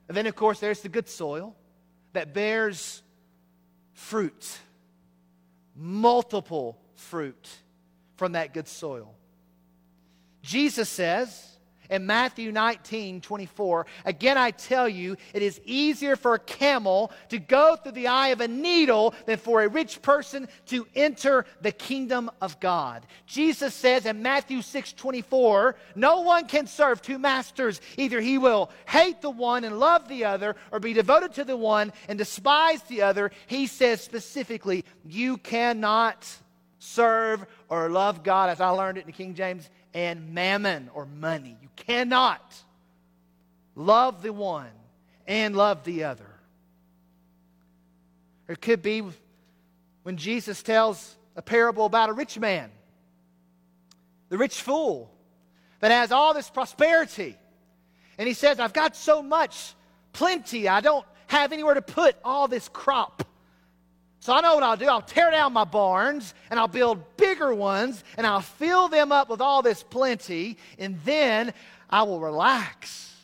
And 0.06 0.16
then, 0.16 0.26
of 0.26 0.36
course, 0.36 0.60
there's 0.60 0.82
the 0.82 0.90
good 0.90 1.08
soil 1.08 1.56
that 2.12 2.34
bears 2.34 3.02
fruit, 3.94 4.58
multiple 5.74 6.78
fruit 6.96 7.48
from 8.16 8.32
that 8.32 8.52
good 8.52 8.68
soil. 8.68 9.14
Jesus 10.42 10.90
says, 10.90 11.53
in 11.90 12.06
Matthew 12.06 12.52
19, 12.52 13.20
24, 13.20 13.86
again 14.04 14.38
I 14.38 14.50
tell 14.50 14.88
you, 14.88 15.16
it 15.32 15.42
is 15.42 15.60
easier 15.64 16.16
for 16.16 16.34
a 16.34 16.38
camel 16.38 17.12
to 17.28 17.38
go 17.38 17.76
through 17.76 17.92
the 17.92 18.08
eye 18.08 18.28
of 18.28 18.40
a 18.40 18.48
needle 18.48 19.14
than 19.26 19.38
for 19.38 19.62
a 19.62 19.68
rich 19.68 20.02
person 20.02 20.48
to 20.66 20.86
enter 20.94 21.46
the 21.60 21.72
kingdom 21.72 22.30
of 22.40 22.58
God. 22.60 23.06
Jesus 23.26 23.74
says 23.74 24.06
in 24.06 24.22
Matthew 24.22 24.62
6, 24.62 24.92
24, 24.94 25.76
no 25.94 26.20
one 26.20 26.46
can 26.46 26.66
serve 26.66 27.02
two 27.02 27.18
masters. 27.18 27.80
Either 27.96 28.20
he 28.20 28.38
will 28.38 28.70
hate 28.86 29.20
the 29.20 29.30
one 29.30 29.64
and 29.64 29.78
love 29.78 30.08
the 30.08 30.24
other, 30.24 30.56
or 30.72 30.80
be 30.80 30.92
devoted 30.92 31.32
to 31.34 31.44
the 31.44 31.56
one 31.56 31.92
and 32.08 32.18
despise 32.18 32.82
the 32.84 33.02
other. 33.02 33.30
He 33.46 33.66
says 33.66 34.00
specifically, 34.00 34.84
you 35.04 35.36
cannot 35.38 36.26
serve 36.78 37.46
or 37.68 37.88
love 37.88 38.22
God, 38.22 38.50
as 38.50 38.60
I 38.60 38.68
learned 38.68 38.98
it 38.98 39.02
in 39.02 39.06
the 39.06 39.12
King 39.12 39.34
James, 39.34 39.68
and 39.94 40.34
mammon 40.34 40.90
or 40.94 41.06
money. 41.06 41.56
Cannot 41.76 42.54
love 43.74 44.22
the 44.22 44.32
one 44.32 44.70
and 45.26 45.56
love 45.56 45.84
the 45.84 46.04
other. 46.04 46.30
It 48.48 48.60
could 48.60 48.82
be 48.82 49.02
when 50.02 50.16
Jesus 50.16 50.62
tells 50.62 51.16
a 51.34 51.42
parable 51.42 51.86
about 51.86 52.10
a 52.10 52.12
rich 52.12 52.38
man, 52.38 52.70
the 54.28 54.38
rich 54.38 54.60
fool 54.60 55.10
that 55.80 55.90
has 55.90 56.12
all 56.12 56.34
this 56.34 56.50
prosperity. 56.50 57.36
And 58.18 58.28
he 58.28 58.34
says, 58.34 58.60
I've 58.60 58.72
got 58.72 58.94
so 58.96 59.22
much, 59.22 59.74
plenty, 60.12 60.68
I 60.68 60.80
don't 60.80 61.04
have 61.26 61.52
anywhere 61.52 61.74
to 61.74 61.82
put 61.82 62.16
all 62.22 62.48
this 62.48 62.68
crop. 62.68 63.23
So 64.24 64.32
I 64.32 64.40
know 64.40 64.54
what 64.54 64.64
I'll 64.64 64.78
do. 64.78 64.86
I'll 64.86 65.02
tear 65.02 65.30
down 65.30 65.52
my 65.52 65.64
barns 65.64 66.32
and 66.48 66.58
I'll 66.58 66.66
build 66.66 67.18
bigger 67.18 67.54
ones 67.54 68.02
and 68.16 68.26
I'll 68.26 68.40
fill 68.40 68.88
them 68.88 69.12
up 69.12 69.28
with 69.28 69.42
all 69.42 69.60
this 69.60 69.82
plenty 69.82 70.56
and 70.78 70.98
then 71.04 71.52
I 71.90 72.04
will 72.04 72.18
relax 72.18 73.14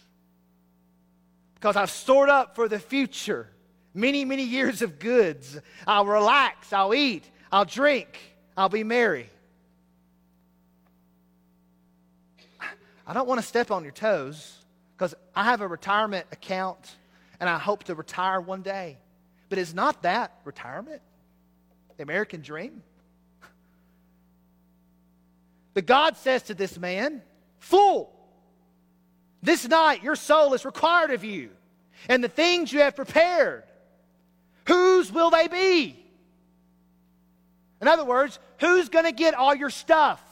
because 1.54 1.74
I've 1.74 1.88
stored 1.88 2.28
up 2.28 2.54
for 2.54 2.68
the 2.68 2.78
future 2.78 3.48
many, 3.94 4.26
many 4.26 4.42
years 4.42 4.82
of 4.82 4.98
goods. 4.98 5.58
I'll 5.86 6.04
relax, 6.04 6.70
I'll 6.70 6.92
eat, 6.92 7.24
I'll 7.50 7.64
drink, 7.64 8.20
I'll 8.54 8.68
be 8.68 8.84
merry. 8.84 9.30
I 13.06 13.14
don't 13.14 13.26
want 13.26 13.40
to 13.40 13.46
step 13.46 13.70
on 13.70 13.84
your 13.84 13.92
toes 13.94 14.54
because 14.98 15.14
I 15.34 15.44
have 15.44 15.62
a 15.62 15.66
retirement 15.66 16.26
account 16.30 16.94
and 17.40 17.48
I 17.48 17.56
hope 17.56 17.84
to 17.84 17.94
retire 17.94 18.38
one 18.38 18.60
day. 18.60 18.98
But 19.50 19.58
is 19.58 19.74
not 19.74 20.02
that 20.02 20.32
retirement, 20.44 21.02
the 21.98 22.02
American 22.04 22.40
dream. 22.40 22.82
But 25.74 25.86
God 25.86 26.16
says 26.16 26.44
to 26.44 26.54
this 26.54 26.78
man, 26.78 27.22
Fool, 27.58 28.12
this 29.42 29.68
night 29.68 30.02
your 30.02 30.16
soul 30.16 30.54
is 30.54 30.64
required 30.64 31.10
of 31.10 31.24
you, 31.24 31.50
and 32.08 32.24
the 32.24 32.28
things 32.28 32.72
you 32.72 32.80
have 32.80 32.96
prepared, 32.96 33.64
whose 34.66 35.12
will 35.12 35.30
they 35.30 35.48
be? 35.48 35.98
In 37.80 37.88
other 37.88 38.04
words, 38.04 38.38
who's 38.60 38.88
going 38.88 39.04
to 39.04 39.12
get 39.12 39.34
all 39.34 39.54
your 39.54 39.70
stuff 39.70 40.22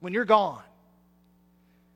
when 0.00 0.12
you're 0.12 0.24
gone? 0.24 0.62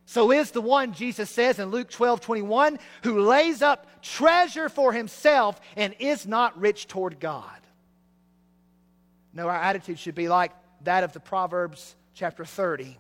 So 0.04 0.30
is 0.32 0.50
the 0.50 0.60
one, 0.60 0.92
Jesus 0.92 1.30
says 1.30 1.58
in 1.58 1.70
Luke 1.70 1.90
12 1.90 2.20
21, 2.20 2.78
who 3.04 3.20
lays 3.20 3.62
up 3.62 3.86
treasure 4.02 4.68
for 4.68 4.92
himself 4.92 5.60
and 5.76 5.94
is 5.98 6.26
not 6.26 6.58
rich 6.60 6.88
toward 6.88 7.20
God. 7.20 7.48
No, 9.32 9.48
our 9.48 9.56
attitude 9.56 9.98
should 9.98 10.14
be 10.14 10.28
like 10.28 10.52
that 10.82 11.04
of 11.04 11.12
the 11.12 11.20
Proverbs 11.20 11.94
chapter 12.14 12.44
30, 12.44 12.98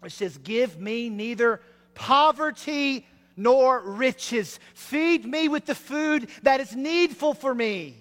which 0.00 0.12
says, 0.12 0.38
Give 0.38 0.78
me 0.78 1.08
neither 1.08 1.60
poverty 1.94 3.06
nor 3.36 3.80
riches. 3.80 4.60
Feed 4.74 5.24
me 5.24 5.48
with 5.48 5.66
the 5.66 5.74
food 5.74 6.28
that 6.42 6.60
is 6.60 6.76
needful 6.76 7.34
for 7.34 7.52
me, 7.52 7.96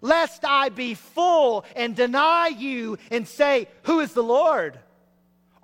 lest 0.00 0.44
I 0.44 0.70
be 0.70 0.94
full 0.94 1.64
and 1.74 1.94
deny 1.94 2.48
you 2.48 2.98
and 3.10 3.28
say, 3.28 3.68
Who 3.82 4.00
is 4.00 4.12
the 4.12 4.22
Lord? 4.22 4.78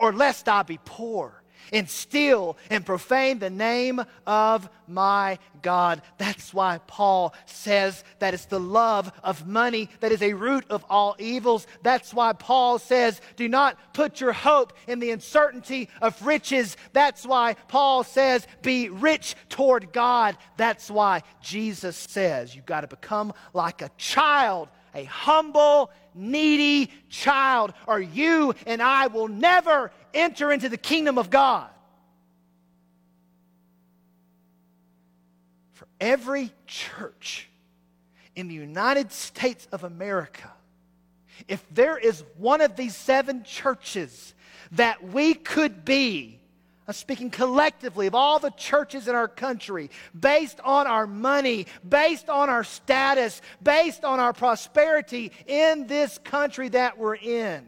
Or 0.02 0.12
lest 0.12 0.48
I 0.48 0.62
be 0.64 0.78
poor 0.84 1.42
and 1.72 1.88
steal 1.88 2.56
and 2.70 2.84
profane 2.84 3.38
the 3.38 3.48
name 3.48 4.02
of 4.26 4.68
my 4.88 5.38
God. 5.62 6.02
That's 6.18 6.52
why 6.52 6.80
Paul 6.88 7.34
says 7.46 8.02
that 8.18 8.34
it's 8.34 8.46
the 8.46 8.58
love 8.58 9.12
of 9.22 9.46
money 9.46 9.88
that 10.00 10.10
is 10.10 10.22
a 10.22 10.32
root 10.32 10.64
of 10.70 10.84
all 10.90 11.14
evils. 11.20 11.68
That's 11.84 12.12
why 12.12 12.32
Paul 12.32 12.80
says, 12.80 13.20
do 13.36 13.48
not 13.48 13.78
put 13.94 14.20
your 14.20 14.32
hope 14.32 14.72
in 14.88 14.98
the 14.98 15.12
uncertainty 15.12 15.88
of 16.02 16.26
riches. 16.26 16.76
That's 16.92 17.24
why 17.24 17.54
Paul 17.68 18.02
says, 18.02 18.46
be 18.60 18.88
rich 18.88 19.36
toward 19.48 19.92
God. 19.92 20.36
That's 20.56 20.90
why 20.90 21.22
Jesus 21.40 21.96
says, 21.96 22.56
you've 22.56 22.66
got 22.66 22.80
to 22.80 22.88
become 22.88 23.32
like 23.54 23.82
a 23.82 23.90
child, 23.96 24.68
a 24.94 25.04
humble, 25.04 25.90
needy 26.14 26.90
child, 27.08 27.72
or 27.86 28.00
you 28.00 28.54
and 28.66 28.82
I 28.82 29.06
will 29.06 29.28
never 29.28 29.90
enter 30.12 30.52
into 30.52 30.68
the 30.68 30.76
kingdom 30.76 31.18
of 31.18 31.30
God. 31.30 31.68
For 35.72 35.86
every 36.00 36.52
church 36.66 37.48
in 38.36 38.48
the 38.48 38.54
United 38.54 39.12
States 39.12 39.66
of 39.72 39.84
America, 39.84 40.50
if 41.48 41.64
there 41.70 41.96
is 41.96 42.22
one 42.36 42.60
of 42.60 42.76
these 42.76 42.96
seven 42.96 43.44
churches 43.44 44.34
that 44.72 45.02
we 45.02 45.34
could 45.34 45.84
be, 45.84 46.41
I'm 46.86 46.94
speaking 46.94 47.30
collectively 47.30 48.08
of 48.08 48.14
all 48.14 48.40
the 48.40 48.50
churches 48.50 49.06
in 49.06 49.14
our 49.14 49.28
country, 49.28 49.90
based 50.18 50.58
on 50.64 50.86
our 50.86 51.06
money, 51.06 51.66
based 51.88 52.28
on 52.28 52.50
our 52.50 52.64
status, 52.64 53.40
based 53.62 54.04
on 54.04 54.18
our 54.18 54.32
prosperity 54.32 55.30
in 55.46 55.86
this 55.86 56.18
country 56.18 56.68
that 56.70 56.98
we're 56.98 57.14
in. 57.14 57.66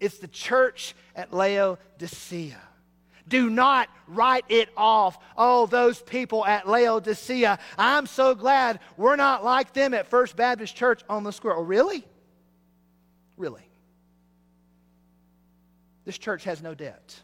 It's 0.00 0.18
the 0.18 0.28
church 0.28 0.94
at 1.14 1.32
Laodicea. 1.32 2.60
Do 3.28 3.50
not 3.50 3.88
write 4.06 4.44
it 4.48 4.68
off. 4.76 5.18
Oh, 5.36 5.66
those 5.66 6.00
people 6.02 6.44
at 6.44 6.68
Laodicea. 6.68 7.58
I'm 7.78 8.06
so 8.06 8.34
glad 8.34 8.80
we're 8.96 9.16
not 9.16 9.44
like 9.44 9.72
them 9.72 9.94
at 9.94 10.08
First 10.08 10.36
Baptist 10.36 10.76
Church 10.76 11.02
on 11.08 11.24
the 11.24 11.32
square. 11.32 11.54
Oh, 11.54 11.62
really? 11.62 12.04
Really? 13.36 13.68
This 16.04 16.18
church 16.18 16.44
has 16.44 16.62
no 16.62 16.74
debt. 16.74 17.16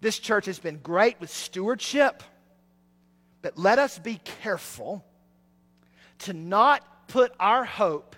This 0.00 0.18
church 0.18 0.46
has 0.46 0.58
been 0.58 0.78
great 0.78 1.20
with 1.20 1.30
stewardship, 1.30 2.22
but 3.42 3.58
let 3.58 3.78
us 3.78 3.98
be 3.98 4.20
careful 4.42 5.04
to 6.20 6.32
not 6.32 7.08
put 7.08 7.32
our 7.40 7.64
hope 7.64 8.16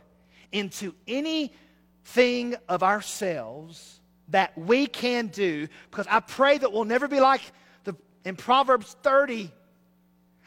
into 0.52 0.94
anything 1.06 2.56
of 2.68 2.82
ourselves 2.82 4.00
that 4.28 4.56
we 4.56 4.86
can 4.86 5.28
do 5.28 5.68
because 5.90 6.06
I 6.08 6.20
pray 6.20 6.58
that 6.58 6.72
we'll 6.72 6.84
never 6.84 7.08
be 7.08 7.20
like 7.20 7.40
the, 7.84 7.94
in 8.24 8.36
Proverbs 8.36 8.96
30. 9.02 9.50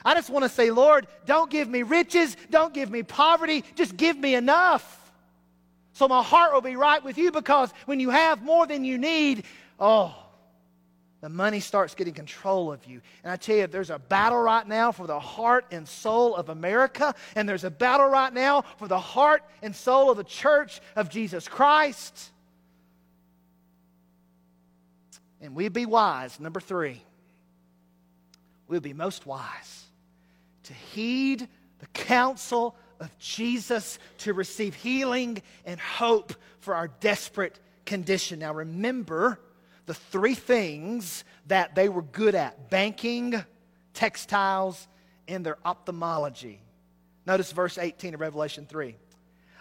I 0.05 0.13
just 0.13 0.29
want 0.29 0.43
to 0.43 0.49
say, 0.49 0.71
Lord, 0.71 1.07
don't 1.25 1.49
give 1.49 1.67
me 1.67 1.83
riches, 1.83 2.35
don't 2.49 2.73
give 2.73 2.91
me 2.91 3.03
poverty, 3.03 3.63
just 3.75 3.97
give 3.97 4.17
me 4.17 4.35
enough. 4.35 4.99
So 5.93 6.07
my 6.07 6.23
heart 6.23 6.53
will 6.53 6.61
be 6.61 6.75
right 6.75 7.03
with 7.03 7.17
you 7.17 7.31
because 7.31 7.71
when 7.85 7.99
you 7.99 8.09
have 8.09 8.43
more 8.43 8.65
than 8.65 8.83
you 8.83 8.97
need, 8.97 9.43
oh, 9.79 10.22
the 11.23 11.29
money 11.29 11.61
starts 11.61 11.95
getting 11.95 12.13
control 12.13 12.73
of 12.73 12.85
you. 12.85 12.99
And 13.23 13.31
I 13.31 13.37
tell 13.37 13.55
you, 13.55 13.65
there's 13.65 13.89
a 13.89 13.97
battle 13.97 14.39
right 14.39 14.67
now 14.67 14.91
for 14.91 15.07
the 15.07 15.21
heart 15.21 15.65
and 15.71 15.87
soul 15.87 16.35
of 16.35 16.49
America, 16.49 17.15
and 17.33 17.47
there's 17.47 17.63
a 17.63 17.71
battle 17.71 18.07
right 18.07 18.33
now 18.33 18.63
for 18.77 18.89
the 18.89 18.99
heart 18.99 19.41
and 19.61 19.73
soul 19.73 20.11
of 20.11 20.17
the 20.17 20.25
church 20.25 20.81
of 20.97 21.07
Jesus 21.07 21.47
Christ. 21.47 22.29
And 25.39 25.55
we'd 25.55 25.71
be 25.71 25.85
wise, 25.85 26.41
number 26.41 26.59
three, 26.59 27.01
we'd 28.67 28.83
be 28.83 28.91
most 28.91 29.25
wise 29.25 29.85
to 30.63 30.73
heed 30.73 31.47
the 31.79 31.87
counsel 31.93 32.75
of 32.99 33.17
Jesus 33.17 33.97
to 34.17 34.33
receive 34.33 34.75
healing 34.75 35.41
and 35.63 35.79
hope 35.79 36.33
for 36.59 36.75
our 36.75 36.89
desperate 36.99 37.57
condition. 37.85 38.39
Now, 38.39 38.53
remember, 38.53 39.39
the 39.85 39.93
three 39.93 40.35
things 40.35 41.23
that 41.47 41.75
they 41.75 41.89
were 41.89 42.01
good 42.01 42.35
at 42.35 42.69
banking, 42.69 43.43
textiles, 43.93 44.87
and 45.27 45.45
their 45.45 45.57
ophthalmology. 45.65 46.61
Notice 47.25 47.51
verse 47.51 47.77
18 47.77 48.13
of 48.13 48.21
Revelation 48.21 48.65
3. 48.65 48.95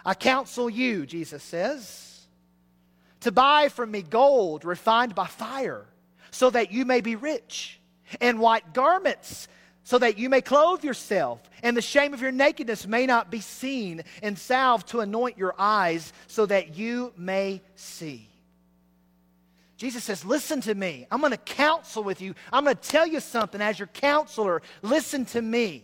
I 0.05 0.13
counsel 0.13 0.69
you, 0.69 1.05
Jesus 1.05 1.43
says, 1.43 2.27
to 3.21 3.31
buy 3.31 3.69
from 3.69 3.91
me 3.91 4.01
gold 4.01 4.65
refined 4.65 5.15
by 5.15 5.27
fire, 5.27 5.85
so 6.31 6.49
that 6.49 6.71
you 6.71 6.83
may 6.83 6.99
be 6.99 7.15
rich, 7.15 7.79
and 8.19 8.39
white 8.39 8.73
garments, 8.73 9.47
so 9.85 9.97
that 9.97 10.17
you 10.17 10.29
may 10.29 10.41
clothe 10.41 10.83
yourself, 10.83 11.41
and 11.61 11.75
the 11.75 11.81
shame 11.81 12.13
of 12.13 12.21
your 12.21 12.31
nakedness 12.31 12.85
may 12.85 13.05
not 13.05 13.31
be 13.31 13.39
seen, 13.39 14.03
and 14.21 14.37
salve 14.37 14.85
to 14.87 14.99
anoint 14.99 15.37
your 15.37 15.55
eyes, 15.57 16.11
so 16.27 16.45
that 16.45 16.75
you 16.75 17.13
may 17.15 17.61
see. 17.75 18.29
Jesus 19.77 20.03
says, 20.03 20.23
Listen 20.23 20.61
to 20.61 20.75
me. 20.75 21.07
I'm 21.11 21.19
going 21.19 21.31
to 21.31 21.37
counsel 21.37 22.03
with 22.03 22.21
you. 22.21 22.35
I'm 22.51 22.63
going 22.63 22.75
to 22.75 22.81
tell 22.81 23.07
you 23.07 23.19
something 23.19 23.61
as 23.61 23.79
your 23.79 23.87
counselor. 23.87 24.61
Listen 24.81 25.25
to 25.25 25.41
me. 25.41 25.83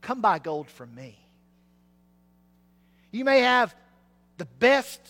Come 0.00 0.20
buy 0.20 0.38
gold 0.38 0.68
from 0.68 0.94
me. 0.94 1.18
You 3.10 3.24
may 3.24 3.40
have 3.40 3.74
the 4.38 4.44
best 4.44 5.00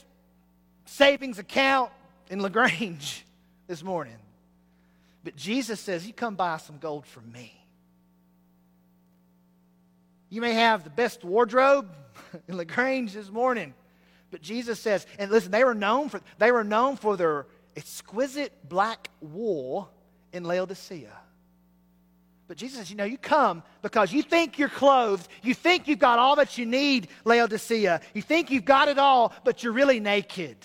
savings 0.85 1.39
account 1.39 1.91
in 2.31 2.41
LaGrange 2.41 3.25
this 3.67 3.83
morning, 3.83 4.17
but 5.25 5.37
Jesus 5.37 5.81
says, 5.81 6.07
You 6.07 6.13
come 6.13 6.35
buy 6.37 6.59
some 6.59 6.79
gold 6.79 7.07
from 7.07 7.31
me. 7.33 7.53
You 10.29 10.41
may 10.41 10.55
have 10.55 10.85
the 10.85 10.91
best 10.91 11.25
wardrobe 11.25 11.89
in 12.49 12.57
LaGrange 12.57 13.13
this 13.13 13.31
morning, 13.31 13.75
but 14.31 14.43
Jesus 14.43 14.81
says, 14.81 15.07
and 15.19 15.31
listen, 15.31 15.51
they 15.51 15.65
were 15.65 15.75
known 15.75 16.09
for, 16.09 16.21
they 16.39 16.51
were 16.51 16.65
known 16.65 16.97
for 16.97 17.17
their 17.17 17.47
exquisite 17.77 18.69
black 18.69 19.09
wool 19.21 19.91
in 20.33 20.45
Laodicea. 20.45 21.13
But 22.49 22.57
Jesus 22.57 22.79
says, 22.79 22.91
you 22.91 22.97
know, 22.97 23.05
you 23.05 23.19
come 23.19 23.63
because 23.83 24.13
you 24.13 24.23
think 24.23 24.59
you're 24.59 24.69
clothed. 24.69 25.29
You 25.43 25.53
think 25.53 25.89
you've 25.89 25.99
got 25.99 26.19
all 26.19 26.37
that 26.37 26.59
you 26.59 26.67
need, 26.67 27.09
Laodicea. 27.25 28.01
You 28.15 28.23
think 28.23 28.51
you've 28.51 28.65
got 28.65 28.89
it 28.89 28.99
all, 28.99 29.33
but 29.45 29.63
you're 29.63 29.73
really 29.73 29.99
naked. 29.99 30.57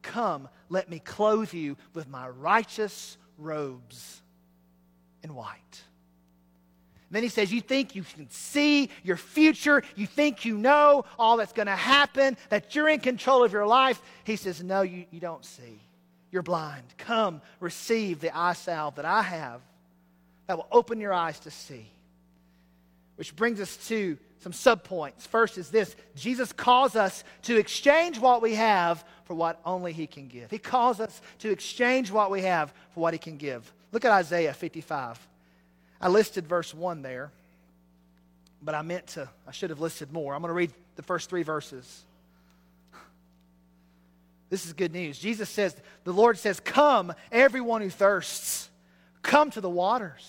Come, 0.00 0.48
let 0.68 0.88
me 0.88 0.98
clothe 0.98 1.52
you 1.52 1.76
with 1.92 2.08
my 2.08 2.28
righteous 2.28 3.18
robes 3.36 4.22
in 5.22 5.34
white 5.34 5.82
then 7.12 7.22
he 7.22 7.28
says, 7.28 7.52
You 7.52 7.60
think 7.60 7.94
you 7.94 8.02
can 8.02 8.28
see 8.30 8.88
your 9.02 9.16
future, 9.16 9.82
you 9.94 10.06
think 10.06 10.44
you 10.44 10.56
know 10.56 11.04
all 11.18 11.36
that's 11.36 11.52
going 11.52 11.66
to 11.66 11.76
happen, 11.76 12.36
that 12.48 12.74
you're 12.74 12.88
in 12.88 13.00
control 13.00 13.44
of 13.44 13.52
your 13.52 13.66
life. 13.66 14.00
He 14.24 14.36
says, 14.36 14.62
No, 14.62 14.82
you, 14.82 15.04
you 15.10 15.20
don't 15.20 15.44
see. 15.44 15.80
you're 16.30 16.42
blind. 16.42 16.84
Come, 16.96 17.42
receive 17.60 18.20
the 18.20 18.36
eye 18.36 18.54
salve 18.54 18.96
that 18.96 19.04
I 19.04 19.22
have 19.22 19.60
that 20.46 20.56
will 20.56 20.68
open 20.72 21.00
your 21.00 21.12
eyes 21.12 21.38
to 21.40 21.50
see. 21.50 21.86
Which 23.16 23.36
brings 23.36 23.60
us 23.60 23.76
to 23.88 24.16
some 24.38 24.52
subpoints. 24.52 25.20
First 25.20 25.58
is 25.58 25.68
this 25.68 25.94
Jesus 26.16 26.52
calls 26.52 26.96
us 26.96 27.24
to 27.42 27.58
exchange 27.58 28.18
what 28.18 28.42
we 28.42 28.54
have 28.54 29.04
for 29.24 29.34
what 29.34 29.60
only 29.64 29.92
He 29.92 30.06
can 30.06 30.28
give. 30.28 30.50
He 30.50 30.58
calls 30.58 30.98
us 30.98 31.20
to 31.40 31.50
exchange 31.50 32.10
what 32.10 32.30
we 32.30 32.42
have 32.42 32.72
for 32.94 33.00
what 33.00 33.12
He 33.12 33.18
can 33.18 33.36
give. 33.36 33.70
Look 33.92 34.04
at 34.04 34.10
Isaiah 34.10 34.54
55. 34.54 35.28
I 36.02 36.08
listed 36.08 36.48
verse 36.48 36.74
1 36.74 37.02
there, 37.02 37.30
but 38.60 38.74
I 38.74 38.82
meant 38.82 39.06
to, 39.08 39.28
I 39.46 39.52
should 39.52 39.70
have 39.70 39.80
listed 39.80 40.12
more. 40.12 40.34
I'm 40.34 40.42
going 40.42 40.50
to 40.50 40.54
read 40.54 40.72
the 40.96 41.02
first 41.02 41.30
three 41.30 41.44
verses. 41.44 42.04
This 44.50 44.66
is 44.66 44.72
good 44.72 44.92
news. 44.92 45.18
Jesus 45.18 45.48
says, 45.48 45.74
the 46.02 46.12
Lord 46.12 46.36
says, 46.38 46.58
Come, 46.58 47.14
everyone 47.30 47.82
who 47.82 47.88
thirsts, 47.88 48.68
come 49.22 49.50
to 49.52 49.60
the 49.60 49.70
waters. 49.70 50.28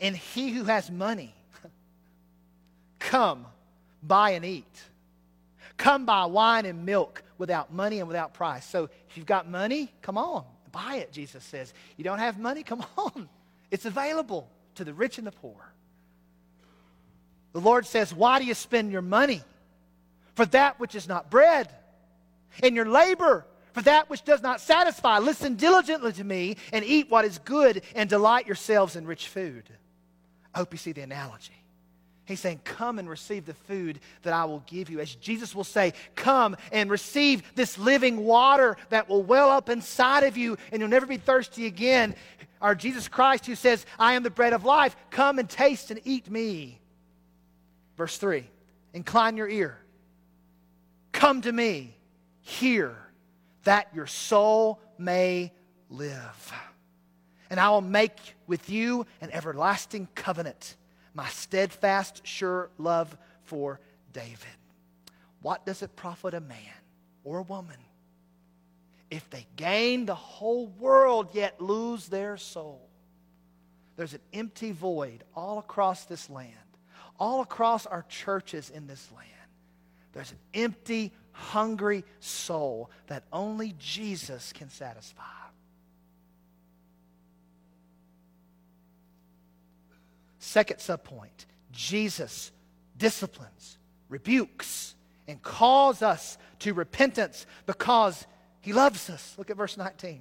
And 0.00 0.16
he 0.16 0.50
who 0.50 0.64
has 0.64 0.90
money, 0.90 1.32
come, 2.98 3.46
buy 4.02 4.30
and 4.30 4.44
eat. 4.44 4.82
Come 5.76 6.04
buy 6.04 6.24
wine 6.24 6.66
and 6.66 6.84
milk 6.84 7.22
without 7.38 7.72
money 7.72 8.00
and 8.00 8.08
without 8.08 8.34
price. 8.34 8.66
So 8.66 8.90
if 9.08 9.16
you've 9.16 9.24
got 9.24 9.48
money, 9.48 9.92
come 10.02 10.18
on, 10.18 10.44
buy 10.72 10.96
it, 10.96 11.12
Jesus 11.12 11.44
says. 11.44 11.72
You 11.96 12.02
don't 12.02 12.18
have 12.18 12.38
money, 12.38 12.64
come 12.64 12.84
on. 12.98 13.28
It's 13.70 13.84
available 13.84 14.48
to 14.76 14.84
the 14.84 14.94
rich 14.94 15.18
and 15.18 15.26
the 15.26 15.32
poor. 15.32 15.72
The 17.52 17.60
Lord 17.60 17.86
says, 17.86 18.12
Why 18.12 18.38
do 18.38 18.44
you 18.44 18.54
spend 18.54 18.92
your 18.92 19.02
money 19.02 19.42
for 20.34 20.44
that 20.46 20.80
which 20.80 20.94
is 20.94 21.08
not 21.08 21.30
bread? 21.30 21.72
And 22.62 22.74
your 22.74 22.86
labor 22.86 23.46
for 23.72 23.82
that 23.82 24.08
which 24.08 24.24
does 24.24 24.42
not 24.42 24.60
satisfy. 24.60 25.18
Listen 25.18 25.56
diligently 25.56 26.12
to 26.12 26.24
me 26.24 26.56
and 26.72 26.84
eat 26.84 27.10
what 27.10 27.24
is 27.24 27.38
good 27.38 27.82
and 27.94 28.08
delight 28.08 28.46
yourselves 28.46 28.96
in 28.96 29.06
rich 29.06 29.28
food. 29.28 29.64
I 30.54 30.58
hope 30.58 30.72
you 30.72 30.78
see 30.78 30.92
the 30.92 31.02
analogy. 31.02 31.63
He's 32.26 32.40
saying, 32.40 32.60
Come 32.64 32.98
and 32.98 33.08
receive 33.08 33.44
the 33.44 33.54
food 33.54 34.00
that 34.22 34.32
I 34.32 34.44
will 34.46 34.62
give 34.66 34.88
you. 34.88 35.00
As 35.00 35.14
Jesus 35.14 35.54
will 35.54 35.64
say, 35.64 35.92
Come 36.14 36.56
and 36.72 36.90
receive 36.90 37.42
this 37.54 37.78
living 37.78 38.24
water 38.24 38.76
that 38.88 39.08
will 39.08 39.22
well 39.22 39.50
up 39.50 39.68
inside 39.68 40.24
of 40.24 40.36
you 40.36 40.56
and 40.72 40.80
you'll 40.80 40.88
never 40.88 41.06
be 41.06 41.18
thirsty 41.18 41.66
again. 41.66 42.14
Our 42.60 42.74
Jesus 42.74 43.08
Christ, 43.08 43.46
who 43.46 43.54
says, 43.54 43.84
I 43.98 44.14
am 44.14 44.22
the 44.22 44.30
bread 44.30 44.54
of 44.54 44.64
life, 44.64 44.96
come 45.10 45.38
and 45.38 45.48
taste 45.48 45.90
and 45.90 46.00
eat 46.04 46.30
me. 46.30 46.80
Verse 47.96 48.16
3 48.16 48.44
Incline 48.94 49.36
your 49.36 49.48
ear. 49.48 49.78
Come 51.12 51.42
to 51.42 51.52
me. 51.52 51.96
Hear 52.40 52.96
that 53.64 53.88
your 53.94 54.06
soul 54.06 54.80
may 54.98 55.52
live. 55.90 56.52
And 57.50 57.60
I 57.60 57.70
will 57.70 57.80
make 57.80 58.18
with 58.46 58.68
you 58.70 59.06
an 59.20 59.30
everlasting 59.30 60.08
covenant 60.14 60.76
my 61.14 61.28
steadfast, 61.28 62.26
sure 62.26 62.70
love 62.76 63.16
for 63.44 63.80
David. 64.12 64.38
What 65.40 65.64
does 65.64 65.82
it 65.82 65.94
profit 65.96 66.34
a 66.34 66.40
man 66.40 66.58
or 67.22 67.38
a 67.38 67.42
woman 67.42 67.76
if 69.10 69.28
they 69.30 69.46
gain 69.56 70.06
the 70.06 70.14
whole 70.14 70.66
world 70.66 71.28
yet 71.32 71.60
lose 71.60 72.08
their 72.08 72.36
soul? 72.36 72.88
There's 73.96 74.14
an 74.14 74.20
empty 74.32 74.72
void 74.72 75.22
all 75.36 75.58
across 75.58 76.04
this 76.04 76.28
land, 76.28 76.52
all 77.18 77.42
across 77.42 77.86
our 77.86 78.04
churches 78.08 78.70
in 78.70 78.86
this 78.86 79.08
land. 79.14 79.28
There's 80.12 80.32
an 80.32 80.38
empty, 80.54 81.12
hungry 81.32 82.04
soul 82.20 82.90
that 83.06 83.24
only 83.32 83.74
Jesus 83.78 84.52
can 84.52 84.70
satisfy. 84.70 85.22
Second 90.54 90.76
subpoint 90.76 91.46
Jesus 91.72 92.52
disciplines, 92.96 93.76
rebukes, 94.08 94.94
and 95.26 95.42
calls 95.42 96.00
us 96.00 96.38
to 96.60 96.72
repentance 96.74 97.44
because 97.66 98.24
he 98.60 98.72
loves 98.72 99.10
us. 99.10 99.34
Look 99.36 99.50
at 99.50 99.56
verse 99.56 99.76
19. 99.76 100.20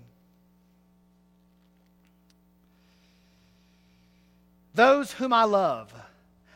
Those 4.74 5.12
whom 5.12 5.34
I 5.34 5.44
love, 5.44 5.94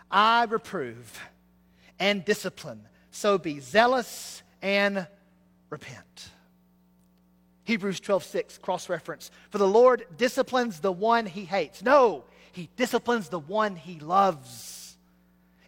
I 0.09 0.45
reprove 0.45 1.19
and 1.99 2.25
discipline. 2.25 2.81
So 3.11 3.37
be 3.37 3.59
zealous 3.59 4.41
and 4.63 5.05
repent. 5.69 6.31
Hebrews 7.65 7.99
12, 7.99 8.23
6, 8.23 8.57
cross 8.57 8.89
reference. 8.89 9.29
For 9.51 9.59
the 9.59 9.67
Lord 9.67 10.07
disciplines 10.17 10.79
the 10.79 10.91
one 10.91 11.27
he 11.27 11.45
hates. 11.45 11.83
No, 11.83 12.23
he 12.57 12.69
disciplines 12.75 13.29
the 13.29 13.37
one 13.37 13.75
he 13.75 13.99
loves 13.99 14.97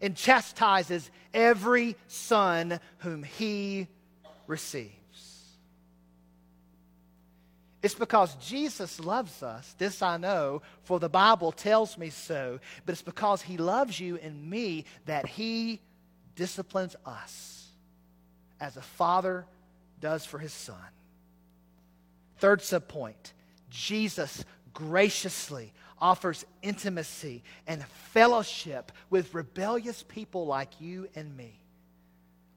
and 0.02 0.16
chastises 0.16 1.12
every 1.36 1.96
son 2.08 2.80
whom 2.98 3.22
he 3.22 3.88
receives. 4.48 4.90
It's 7.84 7.94
because 7.94 8.34
Jesus 8.38 9.00
loves 9.00 9.44
us. 9.44 9.76
This 9.78 10.02
I 10.02 10.18
know, 10.18 10.64
for 10.82 11.00
the 11.00 11.10
Bible 11.10 11.52
tells 11.52 11.96
me 11.96 12.10
so. 12.10 12.60
But 12.88 12.94
it's 12.94 13.04
because 13.04 13.44
he 13.44 13.58
loves 13.58 14.00
you 14.00 14.18
and 14.18 14.50
me 14.50 14.86
that 15.06 15.28
he 15.28 15.82
disciplines 16.36 16.96
us 17.06 17.68
as 18.60 18.78
a 18.78 18.82
father 18.82 19.46
does 20.02 20.26
for 20.26 20.40
his 20.40 20.54
son. 20.54 20.76
Third 22.40 22.62
subpoint 22.62 23.34
Jesus 23.70 24.44
graciously 24.74 25.72
offers 26.02 26.46
intimacy 26.62 27.44
and 27.68 27.84
fellowship 28.14 28.92
with 29.10 29.34
rebellious 29.34 30.04
people 30.04 30.46
like 30.46 30.80
you 30.80 31.08
and 31.16 31.36
me. 31.36 31.60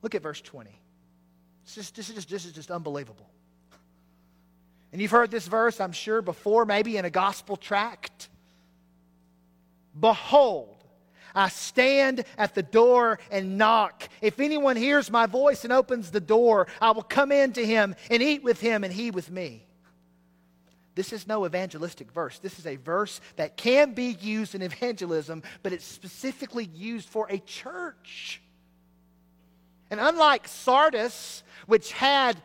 Look 0.03 0.15
at 0.15 0.23
verse 0.23 0.41
20. 0.41 0.71
Just, 1.67 1.95
this, 1.95 2.09
is 2.09 2.15
just, 2.15 2.29
this 2.29 2.45
is 2.45 2.53
just 2.53 2.71
unbelievable. 2.71 3.29
And 4.93 5.01
you've 5.01 5.11
heard 5.11 5.31
this 5.31 5.47
verse, 5.47 5.81
I'm 5.81 5.93
sure, 5.93 6.21
before, 6.21 6.67
maybe 6.67 6.97
in 6.97 7.05
a 7.05 7.11
gospel 7.11 7.57
tract. 7.57 8.29
Behold, 9.99 10.77
I 11.35 11.49
stand 11.49 12.25
at 12.37 12.55
the 12.55 12.63
door 12.63 13.19
and 13.31 13.57
knock. 13.57 14.09
If 14.21 14.39
anyone 14.39 14.77
hears 14.77 15.11
my 15.11 15.27
voice 15.27 15.65
and 15.65 15.73
opens 15.73 16.11
the 16.11 16.21
door, 16.21 16.67
I 16.81 16.91
will 16.91 17.03
come 17.03 17.33
in 17.33 17.53
to 17.55 17.65
him 17.65 17.95
and 18.11 18.23
eat 18.23 18.43
with 18.43 18.61
him 18.61 18.85
and 18.85 18.93
he 18.93 19.11
with 19.11 19.31
me. 19.31 19.65
This 20.95 21.13
is 21.13 21.27
no 21.27 21.47
evangelistic 21.47 22.13
verse. 22.13 22.39
This 22.39 22.59
is 22.59 22.67
a 22.67 22.77
verse 22.77 23.21
that 23.37 23.57
can 23.57 23.95
be 23.95 24.17
used 24.21 24.55
in 24.55 24.63
evangelism, 24.63 25.43
but 25.63 25.73
it's 25.73 25.85
specifically 25.85 26.69
used 26.75 27.09
for 27.09 27.27
a 27.31 27.39
church. 27.39 28.43
And 29.91 30.01
unlike 30.01 30.49
Sardis, 30.49 31.43
which 31.67 31.93
had 31.93 32.37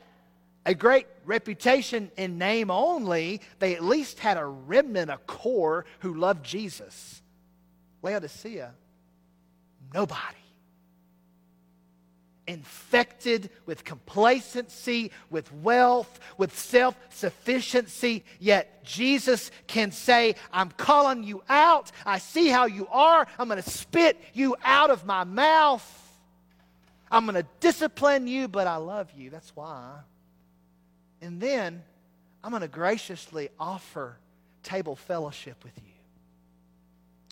a 0.65 0.73
great 0.73 1.07
reputation 1.25 2.11
in 2.17 2.37
name 2.37 2.71
only, 2.71 3.41
they 3.59 3.75
at 3.75 3.83
least 3.83 4.19
had 4.19 4.37
a 4.37 4.45
remnant, 4.45 5.09
a 5.09 5.17
core 5.17 5.85
who 5.99 6.13
loved 6.13 6.45
Jesus. 6.45 7.21
Laodicea, 8.01 8.73
nobody 9.93 10.46
infected 12.47 13.49
with 13.65 13.83
complacency, 13.83 15.11
with 15.29 15.51
wealth, 15.53 16.19
with 16.37 16.57
self 16.57 16.95
sufficiency. 17.09 18.23
Yet 18.39 18.83
Jesus 18.83 19.51
can 19.67 19.91
say, 19.91 20.35
I'm 20.51 20.71
calling 20.71 21.23
you 21.23 21.43
out. 21.49 21.91
I 22.05 22.17
see 22.17 22.47
how 22.47 22.65
you 22.65 22.87
are. 22.87 23.27
I'm 23.37 23.47
going 23.47 23.61
to 23.61 23.69
spit 23.69 24.19
you 24.33 24.55
out 24.63 24.89
of 24.89 25.05
my 25.05 25.23
mouth. 25.23 25.93
I'm 27.11 27.25
going 27.25 27.35
to 27.35 27.47
discipline 27.59 28.27
you, 28.27 28.47
but 28.47 28.67
I 28.67 28.77
love 28.77 29.09
you. 29.15 29.29
That's 29.29 29.55
why. 29.55 29.99
And 31.21 31.39
then 31.39 31.83
I'm 32.43 32.51
going 32.51 32.61
to 32.61 32.67
graciously 32.67 33.49
offer 33.59 34.17
table 34.63 34.95
fellowship 34.95 35.63
with 35.63 35.77
you. 35.77 35.83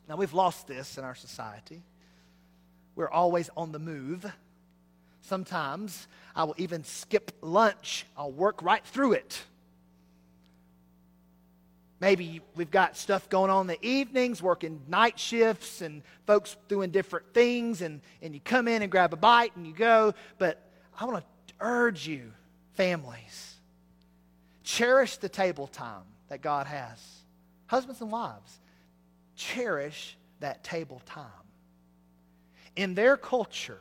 Now, 0.07 0.17
we've 0.17 0.33
lost 0.33 0.67
this 0.67 0.97
in 0.97 1.03
our 1.03 1.15
society. 1.15 1.81
We're 2.95 3.09
always 3.09 3.49
on 3.57 3.71
the 3.71 3.79
move. 3.79 4.25
Sometimes 5.25 6.07
I 6.35 6.43
will 6.43 6.53
even 6.57 6.83
skip 6.83 7.31
lunch, 7.41 8.05
I'll 8.15 8.31
work 8.31 8.61
right 8.61 8.85
through 8.85 9.13
it. 9.13 9.41
Maybe 11.99 12.41
we've 12.55 12.69
got 12.69 12.95
stuff 12.95 13.27
going 13.29 13.49
on 13.49 13.61
in 13.61 13.67
the 13.67 13.83
evenings, 13.85 14.43
working 14.43 14.81
night 14.87 15.17
shifts, 15.17 15.81
and 15.81 16.03
folks 16.27 16.57
doing 16.67 16.91
different 16.91 17.33
things, 17.33 17.81
and, 17.81 18.01
and 18.21 18.35
you 18.35 18.39
come 18.39 18.67
in 18.67 18.83
and 18.83 18.91
grab 18.91 19.13
a 19.13 19.15
bite 19.15 19.55
and 19.55 19.65
you 19.65 19.73
go. 19.73 20.13
But 20.37 20.61
I 20.99 21.05
want 21.05 21.17
to 21.17 21.53
urge 21.59 22.05
you, 22.05 22.31
families, 22.73 23.55
cherish 24.63 25.17
the 25.17 25.29
table 25.29 25.65
time 25.65 26.03
that 26.29 26.41
God 26.41 26.67
has. 26.67 26.99
Husbands 27.65 28.01
and 28.01 28.11
wives, 28.11 28.59
cherish 29.35 30.17
that 30.41 30.63
table 30.63 31.01
time. 31.07 31.25
In 32.75 32.93
their 32.93 33.17
culture, 33.17 33.79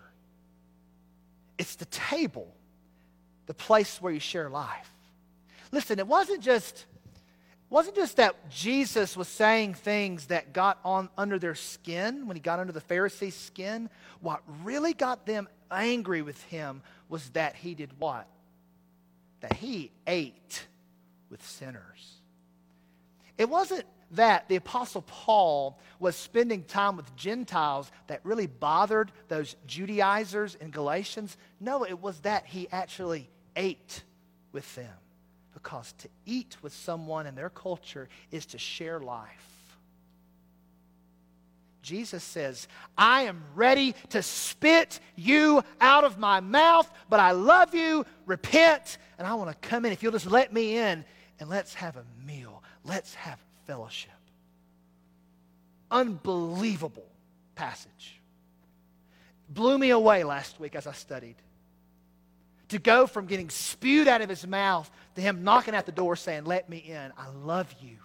it's 1.59 1.77
the 1.77 1.85
table, 1.87 2.55
the 3.47 3.55
place 3.55 4.01
where 4.01 4.13
you 4.13 4.21
share 4.21 4.49
life. 4.49 4.91
Listen, 5.73 5.99
it 5.99 6.07
wasn't 6.07 6.43
just 6.43 6.87
wasn't 7.71 7.97
just 7.97 8.19
that 8.19 8.49
Jesus 8.51 9.17
was 9.17 9.27
saying 9.27 9.75
things 9.75 10.27
that 10.27 10.53
got 10.53 10.79
on 10.85 11.09
under 11.19 11.41
their 11.41 11.57
skin 11.57 12.29
when 12.29 12.37
he 12.37 12.41
got 12.41 12.61
under 12.61 12.73
the 12.73 12.81
Pharisees' 12.81 13.35
skin. 13.35 13.91
What 14.21 14.43
really 14.63 14.93
got 14.93 15.27
them 15.27 15.49
angry 15.71 16.23
with 16.23 16.41
him 16.45 16.83
was 17.09 17.31
that 17.31 17.57
he 17.57 17.75
did 17.75 17.91
what? 17.99 18.29
That 19.41 19.55
he 19.55 19.91
ate 20.07 20.67
with 21.31 21.45
sinners. 21.45 22.21
It 23.37 23.49
wasn't 23.49 23.87
that 24.17 24.49
the 24.49 24.57
Apostle 24.57 25.03
Paul 25.03 25.79
was 25.99 26.17
spending 26.17 26.65
time 26.65 26.97
with 26.97 27.15
Gentiles 27.17 27.91
that 28.07 28.21
really 28.25 28.47
bothered 28.47 29.13
those 29.29 29.57
Judaizers 29.67 30.55
in 30.57 30.71
Galatians. 30.71 31.37
No, 31.61 31.85
it 31.85 32.01
was 32.01 32.21
that 32.21 32.47
he 32.47 32.69
actually 32.71 33.29
ate 33.57 34.03
with 34.53 34.75
them 34.75 34.93
because 35.53 35.93
to 35.99 36.09
eat 36.27 36.57
with 36.63 36.75
someone 36.75 37.27
in 37.27 37.35
their 37.35 37.51
culture 37.51 38.09
is 38.31 38.47
to 38.47 38.59
share 38.59 39.01
life. 39.01 39.55
Jesus 41.83 42.25
says, 42.25 42.67
I 42.97 43.23
am 43.23 43.43
ready 43.55 43.95
to 44.09 44.23
spit 44.23 45.01
you 45.17 45.63
out 45.81 46.05
of 46.05 46.19
my 46.19 46.41
mouth, 46.41 46.91
but 47.11 47.21
I 47.21 47.33
love 47.33 47.75
you. 47.75 48.07
Repent, 48.25 48.97
and 49.19 49.29
I 49.29 49.35
want 49.35 49.51
to 49.51 49.69
come 49.69 49.85
in. 49.85 49.93
If 49.93 50.03
you'll 50.03 50.13
just 50.13 50.31
let 50.31 50.53
me 50.53 50.79
in 50.79 51.05
and 51.39 51.49
let's 51.51 51.75
have 51.75 51.97
a 51.97 52.05
meal, 52.27 52.63
let's 52.85 53.15
have 53.15 53.39
fellowship. 53.67 54.11
Unbelievable 55.91 57.07
passage. 57.55 58.21
Blew 59.49 59.79
me 59.79 59.91
away 59.91 60.25
last 60.25 60.59
week 60.59 60.75
as 60.75 60.87
I 60.87 60.93
studied 60.93 61.37
to 62.69 62.79
go 62.79 63.07
from 63.07 63.27
getting 63.27 63.51
spewed 63.51 64.09
out 64.09 64.23
of 64.23 64.29
his 64.29 64.47
mouth 64.47 64.91
to 65.15 65.21
him 65.21 65.45
knocking 65.45 65.75
at 65.75 65.87
the 65.87 65.93
door 65.93 66.17
saying, 66.17 66.45
Let 66.45 66.69
me 66.69 66.79
in. 66.79 67.13
I 67.17 67.29
love 67.29 67.73
you. 67.81 67.97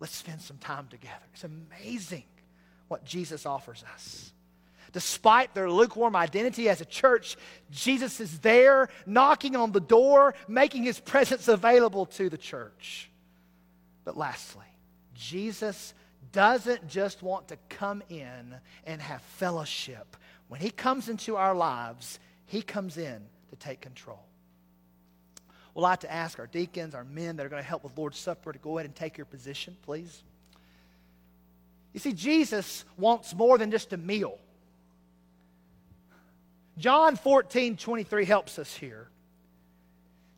Let's 0.00 0.16
spend 0.16 0.40
some 0.40 0.58
time 0.58 0.88
together. 0.90 1.24
It's 1.32 1.44
amazing 1.44 2.24
what 2.88 3.04
Jesus 3.04 3.46
offers 3.46 3.84
us. 3.94 4.32
Despite 4.92 5.54
their 5.54 5.70
lukewarm 5.70 6.14
identity 6.14 6.68
as 6.68 6.80
a 6.82 6.84
church, 6.84 7.36
Jesus 7.70 8.20
is 8.20 8.40
there 8.40 8.90
knocking 9.06 9.56
on 9.56 9.72
the 9.72 9.80
door, 9.80 10.34
making 10.48 10.82
his 10.82 11.00
presence 11.00 11.48
available 11.48 12.04
to 12.06 12.28
the 12.28 12.36
church. 12.36 13.08
But 14.04 14.18
lastly, 14.18 14.66
Jesus 15.22 15.94
doesn't 16.32 16.88
just 16.88 17.22
want 17.22 17.48
to 17.48 17.56
come 17.68 18.02
in 18.08 18.54
and 18.84 19.00
have 19.00 19.22
fellowship. 19.22 20.16
When 20.48 20.60
he 20.60 20.70
comes 20.70 21.08
into 21.08 21.36
our 21.36 21.54
lives, 21.54 22.18
he 22.46 22.60
comes 22.60 22.96
in 22.96 23.22
to 23.50 23.56
take 23.56 23.80
control. 23.80 24.20
We'll 25.74 25.84
like 25.84 26.00
to 26.00 26.12
ask 26.12 26.38
our 26.38 26.48
deacons, 26.48 26.94
our 26.94 27.04
men 27.04 27.36
that 27.36 27.46
are 27.46 27.48
going 27.48 27.62
to 27.62 27.68
help 27.68 27.84
with 27.84 27.96
Lord's 27.96 28.18
Supper 28.18 28.52
to 28.52 28.58
go 28.58 28.78
ahead 28.78 28.86
and 28.86 28.94
take 28.94 29.16
your 29.16 29.24
position, 29.24 29.76
please. 29.82 30.22
You 31.92 32.00
see, 32.00 32.12
Jesus 32.12 32.84
wants 32.98 33.34
more 33.34 33.58
than 33.58 33.70
just 33.70 33.92
a 33.92 33.96
meal. 33.96 34.38
John 36.78 37.16
14, 37.16 37.76
23 37.76 38.24
helps 38.24 38.58
us 38.58 38.74
here. 38.74 39.08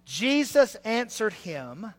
Jesus 0.05 0.75
answered 0.85 1.33
him, 1.33 1.93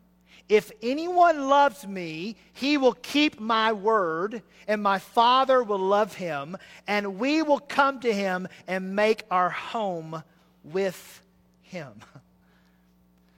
If 0.47 0.71
anyone 0.81 1.47
loves 1.47 1.88
me, 1.88 2.36
he 2.53 2.77
will 2.77 2.93
keep 2.93 3.39
my 3.39 3.73
word, 3.73 4.43
and 4.67 4.81
my 4.81 4.99
Father 4.99 5.63
will 5.63 5.79
love 5.79 6.13
him, 6.15 6.55
and 6.88 7.17
we 7.19 7.41
will 7.41 7.60
come 7.60 7.99
to 8.01 8.13
him 8.13 8.47
and 8.67 8.95
make 8.95 9.23
our 9.31 9.49
home 9.49 10.23
with 10.63 11.21
him. 11.63 11.93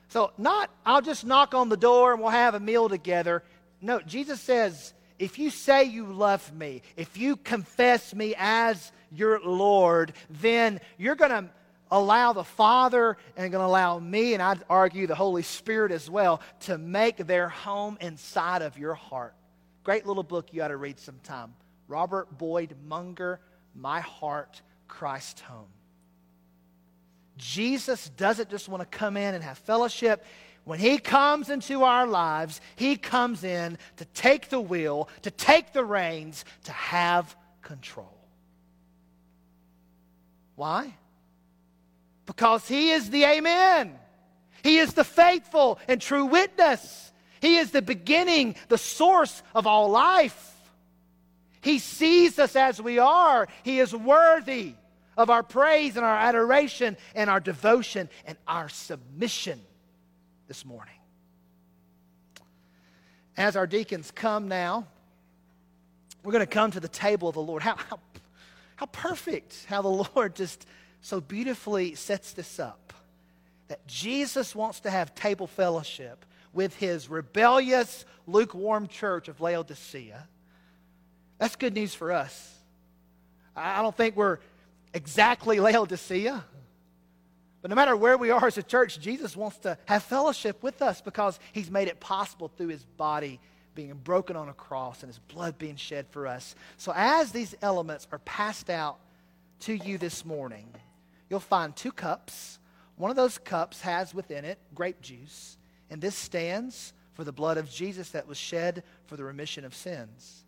So, 0.09 0.31
not, 0.37 0.69
I'll 0.85 1.01
just 1.01 1.25
knock 1.25 1.53
on 1.53 1.67
the 1.67 1.77
door 1.77 2.13
and 2.13 2.21
we'll 2.21 2.31
have 2.31 2.55
a 2.55 2.61
meal 2.61 2.87
together. 2.87 3.43
No, 3.81 3.99
Jesus 3.99 4.39
says, 4.39 4.93
if 5.19 5.37
you 5.37 5.49
say 5.49 5.83
you 5.83 6.05
love 6.05 6.53
me, 6.53 6.81
if 6.95 7.17
you 7.17 7.35
confess 7.35 8.15
me 8.15 8.33
as 8.37 8.91
your 9.11 9.39
Lord, 9.41 10.13
then 10.29 10.79
you're 10.97 11.15
going 11.15 11.31
to 11.31 11.49
allow 11.91 12.33
the 12.33 12.43
Father 12.43 13.17
and 13.35 13.51
going 13.51 13.61
to 13.61 13.67
allow 13.67 13.99
me, 13.99 14.33
and 14.33 14.41
I'd 14.41 14.63
argue 14.69 15.07
the 15.07 15.15
Holy 15.15 15.43
Spirit 15.43 15.91
as 15.91 16.09
well, 16.09 16.41
to 16.61 16.77
make 16.77 17.17
their 17.17 17.49
home 17.49 17.97
inside 18.01 18.61
of 18.61 18.77
your 18.77 18.93
heart. 18.93 19.33
Great 19.83 20.05
little 20.05 20.23
book 20.23 20.53
you 20.53 20.61
ought 20.63 20.69
to 20.69 20.77
read 20.77 20.99
sometime. 20.99 21.53
Robert 21.87 22.37
Boyd 22.37 22.75
Munger, 22.85 23.39
My 23.73 24.01
Heart, 24.01 24.61
Christ 24.87 25.39
Home. 25.41 25.67
Jesus 27.37 28.09
doesn't 28.09 28.49
just 28.49 28.67
want 28.67 28.81
to 28.81 28.97
come 28.97 29.15
in 29.15 29.35
and 29.35 29.43
have 29.43 29.57
fellowship. 29.59 30.25
When 30.63 30.79
He 30.79 30.97
comes 30.97 31.49
into 31.49 31.83
our 31.83 32.05
lives, 32.05 32.59
He 32.75 32.97
comes 32.97 33.43
in 33.43 33.77
to 33.97 34.05
take 34.05 34.49
the 34.49 34.59
wheel, 34.59 35.07
to 35.21 35.31
take 35.31 35.71
the 35.71 35.85
reins, 35.85 36.43
to 36.65 36.71
have 36.71 37.35
control. 37.61 38.17
Why? 40.55 40.93
Because 42.27 42.67
He 42.67 42.91
is 42.91 43.09
the 43.09 43.23
Amen. 43.23 43.97
He 44.61 44.77
is 44.77 44.93
the 44.93 45.03
faithful 45.03 45.79
and 45.87 45.99
true 45.99 46.25
witness. 46.25 47.11
He 47.41 47.57
is 47.57 47.71
the 47.71 47.81
beginning, 47.81 48.55
the 48.67 48.77
source 48.77 49.41
of 49.55 49.65
all 49.65 49.89
life. 49.89 50.53
He 51.61 51.79
sees 51.79 52.37
us 52.37 52.55
as 52.55 52.81
we 52.81 52.99
are. 52.99 53.47
He 53.63 53.79
is 53.79 53.95
worthy 53.95 54.73
of 55.17 55.29
our 55.29 55.41
praise 55.41 55.95
and 55.95 56.05
our 56.05 56.17
adoration 56.17 56.97
and 57.15 57.29
our 57.29 57.39
devotion 57.39 58.09
and 58.25 58.37
our 58.47 58.69
submission 58.69 59.59
this 60.47 60.65
morning. 60.65 60.93
As 63.35 63.55
our 63.55 63.67
deacons 63.67 64.11
come 64.11 64.47
now, 64.47 64.87
we're 66.23 66.31
going 66.31 66.45
to 66.45 66.51
come 66.51 66.71
to 66.71 66.79
the 66.79 66.87
table 66.87 67.29
of 67.29 67.35
the 67.35 67.41
Lord. 67.41 67.61
How, 67.61 67.75
how, 67.75 67.99
how 68.75 68.85
perfect 68.87 69.65
how 69.67 69.81
the 69.81 69.87
Lord 70.15 70.35
just 70.35 70.65
so 71.01 71.21
beautifully 71.21 71.95
sets 71.95 72.33
this 72.33 72.59
up. 72.59 72.93
That 73.67 73.85
Jesus 73.85 74.55
wants 74.55 74.79
to 74.81 74.89
have 74.89 75.13
table 75.13 75.47
fellowship 75.47 76.25
with 76.53 76.75
his 76.75 77.09
rebellious, 77.09 78.05
lukewarm 78.25 78.87
church 78.87 79.27
of 79.27 79.41
Laodicea. 79.41 80.27
That's 81.37 81.55
good 81.55 81.73
news 81.73 81.93
for 81.93 82.11
us. 82.11 82.55
I 83.55 83.81
don't 83.81 83.95
think 83.95 84.15
we're 84.15 84.39
exactly 84.93 85.59
Laodicea. 85.59 86.43
But 87.61 87.69
no 87.69 87.75
matter 87.75 87.95
where 87.95 88.17
we 88.17 88.29
are 88.29 88.45
as 88.45 88.57
a 88.57 88.63
church, 88.63 88.99
Jesus 88.99 89.35
wants 89.35 89.57
to 89.59 89.77
have 89.85 90.03
fellowship 90.03 90.61
with 90.63 90.81
us 90.81 91.01
because 91.01 91.39
he's 91.51 91.71
made 91.71 91.87
it 91.87 91.99
possible 91.99 92.51
through 92.55 92.69
his 92.69 92.83
body 92.83 93.39
being 93.75 93.93
broken 94.03 94.35
on 94.35 94.49
a 94.49 94.53
cross 94.53 95.03
and 95.03 95.09
his 95.09 95.19
blood 95.19 95.57
being 95.57 95.75
shed 95.75 96.07
for 96.09 96.27
us. 96.27 96.55
So, 96.77 96.91
as 96.95 97.31
these 97.31 97.55
elements 97.61 98.07
are 98.11 98.19
passed 98.19 98.69
out 98.69 98.97
to 99.61 99.73
you 99.73 99.97
this 99.97 100.25
morning, 100.25 100.67
you'll 101.29 101.39
find 101.39 101.75
two 101.75 101.91
cups. 101.91 102.59
One 102.95 103.09
of 103.09 103.17
those 103.17 103.37
cups 103.37 103.81
has 103.81 104.13
within 104.13 104.45
it 104.45 104.59
grape 104.73 105.01
juice, 105.01 105.57
and 105.89 106.01
this 106.01 106.15
stands 106.15 106.93
for 107.13 107.23
the 107.23 107.31
blood 107.31 107.57
of 107.57 107.69
Jesus 107.69 108.09
that 108.11 108.27
was 108.27 108.37
shed 108.37 108.83
for 109.05 109.17
the 109.17 109.23
remission 109.23 109.65
of 109.65 109.75
sins. 109.75 110.45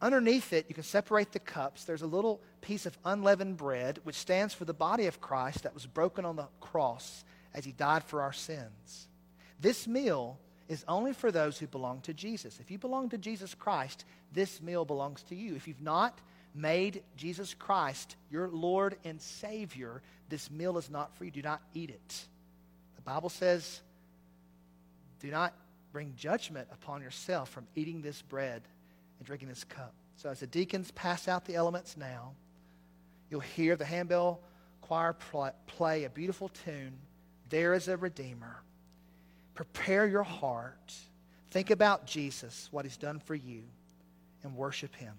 Underneath 0.00 0.52
it, 0.52 0.66
you 0.68 0.74
can 0.74 0.84
separate 0.84 1.32
the 1.32 1.40
cups. 1.40 1.84
There's 1.84 2.02
a 2.02 2.06
little 2.06 2.40
piece 2.60 2.86
of 2.86 2.96
unleavened 3.04 3.56
bread, 3.56 3.98
which 4.04 4.16
stands 4.16 4.54
for 4.54 4.64
the 4.64 4.74
body 4.74 5.06
of 5.06 5.20
Christ 5.20 5.64
that 5.64 5.74
was 5.74 5.86
broken 5.86 6.24
on 6.24 6.36
the 6.36 6.48
cross 6.60 7.24
as 7.52 7.64
he 7.64 7.72
died 7.72 8.04
for 8.04 8.22
our 8.22 8.32
sins. 8.32 9.08
This 9.60 9.88
meal 9.88 10.38
is 10.68 10.84
only 10.86 11.12
for 11.12 11.32
those 11.32 11.58
who 11.58 11.66
belong 11.66 12.00
to 12.02 12.14
Jesus. 12.14 12.60
If 12.60 12.70
you 12.70 12.78
belong 12.78 13.08
to 13.08 13.18
Jesus 13.18 13.54
Christ, 13.54 14.04
this 14.32 14.62
meal 14.62 14.84
belongs 14.84 15.22
to 15.24 15.34
you. 15.34 15.56
If 15.56 15.66
you've 15.66 15.82
not 15.82 16.20
made 16.54 17.02
Jesus 17.16 17.54
Christ 17.54 18.16
your 18.30 18.48
Lord 18.48 18.96
and 19.04 19.20
Savior, 19.20 20.02
this 20.28 20.50
meal 20.50 20.78
is 20.78 20.90
not 20.90 21.16
for 21.16 21.24
you. 21.24 21.30
Do 21.30 21.42
not 21.42 21.62
eat 21.74 21.90
it. 21.90 22.26
The 22.96 23.02
Bible 23.02 23.28
says, 23.28 23.80
do 25.20 25.30
not 25.30 25.54
bring 25.92 26.14
judgment 26.16 26.68
upon 26.72 27.02
yourself 27.02 27.48
from 27.48 27.66
eating 27.74 28.02
this 28.02 28.22
bread 28.22 28.62
and 29.18 29.26
drinking 29.26 29.48
this 29.48 29.64
cup. 29.64 29.94
So 30.16 30.28
as 30.28 30.40
the 30.40 30.46
deacons 30.46 30.90
pass 30.92 31.28
out 31.28 31.44
the 31.44 31.54
elements 31.54 31.96
now, 31.96 32.32
you'll 33.30 33.40
hear 33.40 33.76
the 33.76 33.84
handbell 33.84 34.40
choir 34.88 35.14
play 35.66 36.04
a 36.04 36.10
beautiful 36.10 36.48
tune, 36.48 36.94
There 37.50 37.74
is 37.74 37.88
a 37.88 37.96
Redeemer. 37.96 38.62
Prepare 39.54 40.06
your 40.06 40.22
heart. 40.22 40.94
Think 41.50 41.70
about 41.70 42.06
Jesus, 42.06 42.68
what 42.70 42.84
he's 42.84 42.96
done 42.96 43.18
for 43.18 43.34
you, 43.34 43.62
and 44.42 44.56
worship 44.56 44.94
him. 44.94 45.14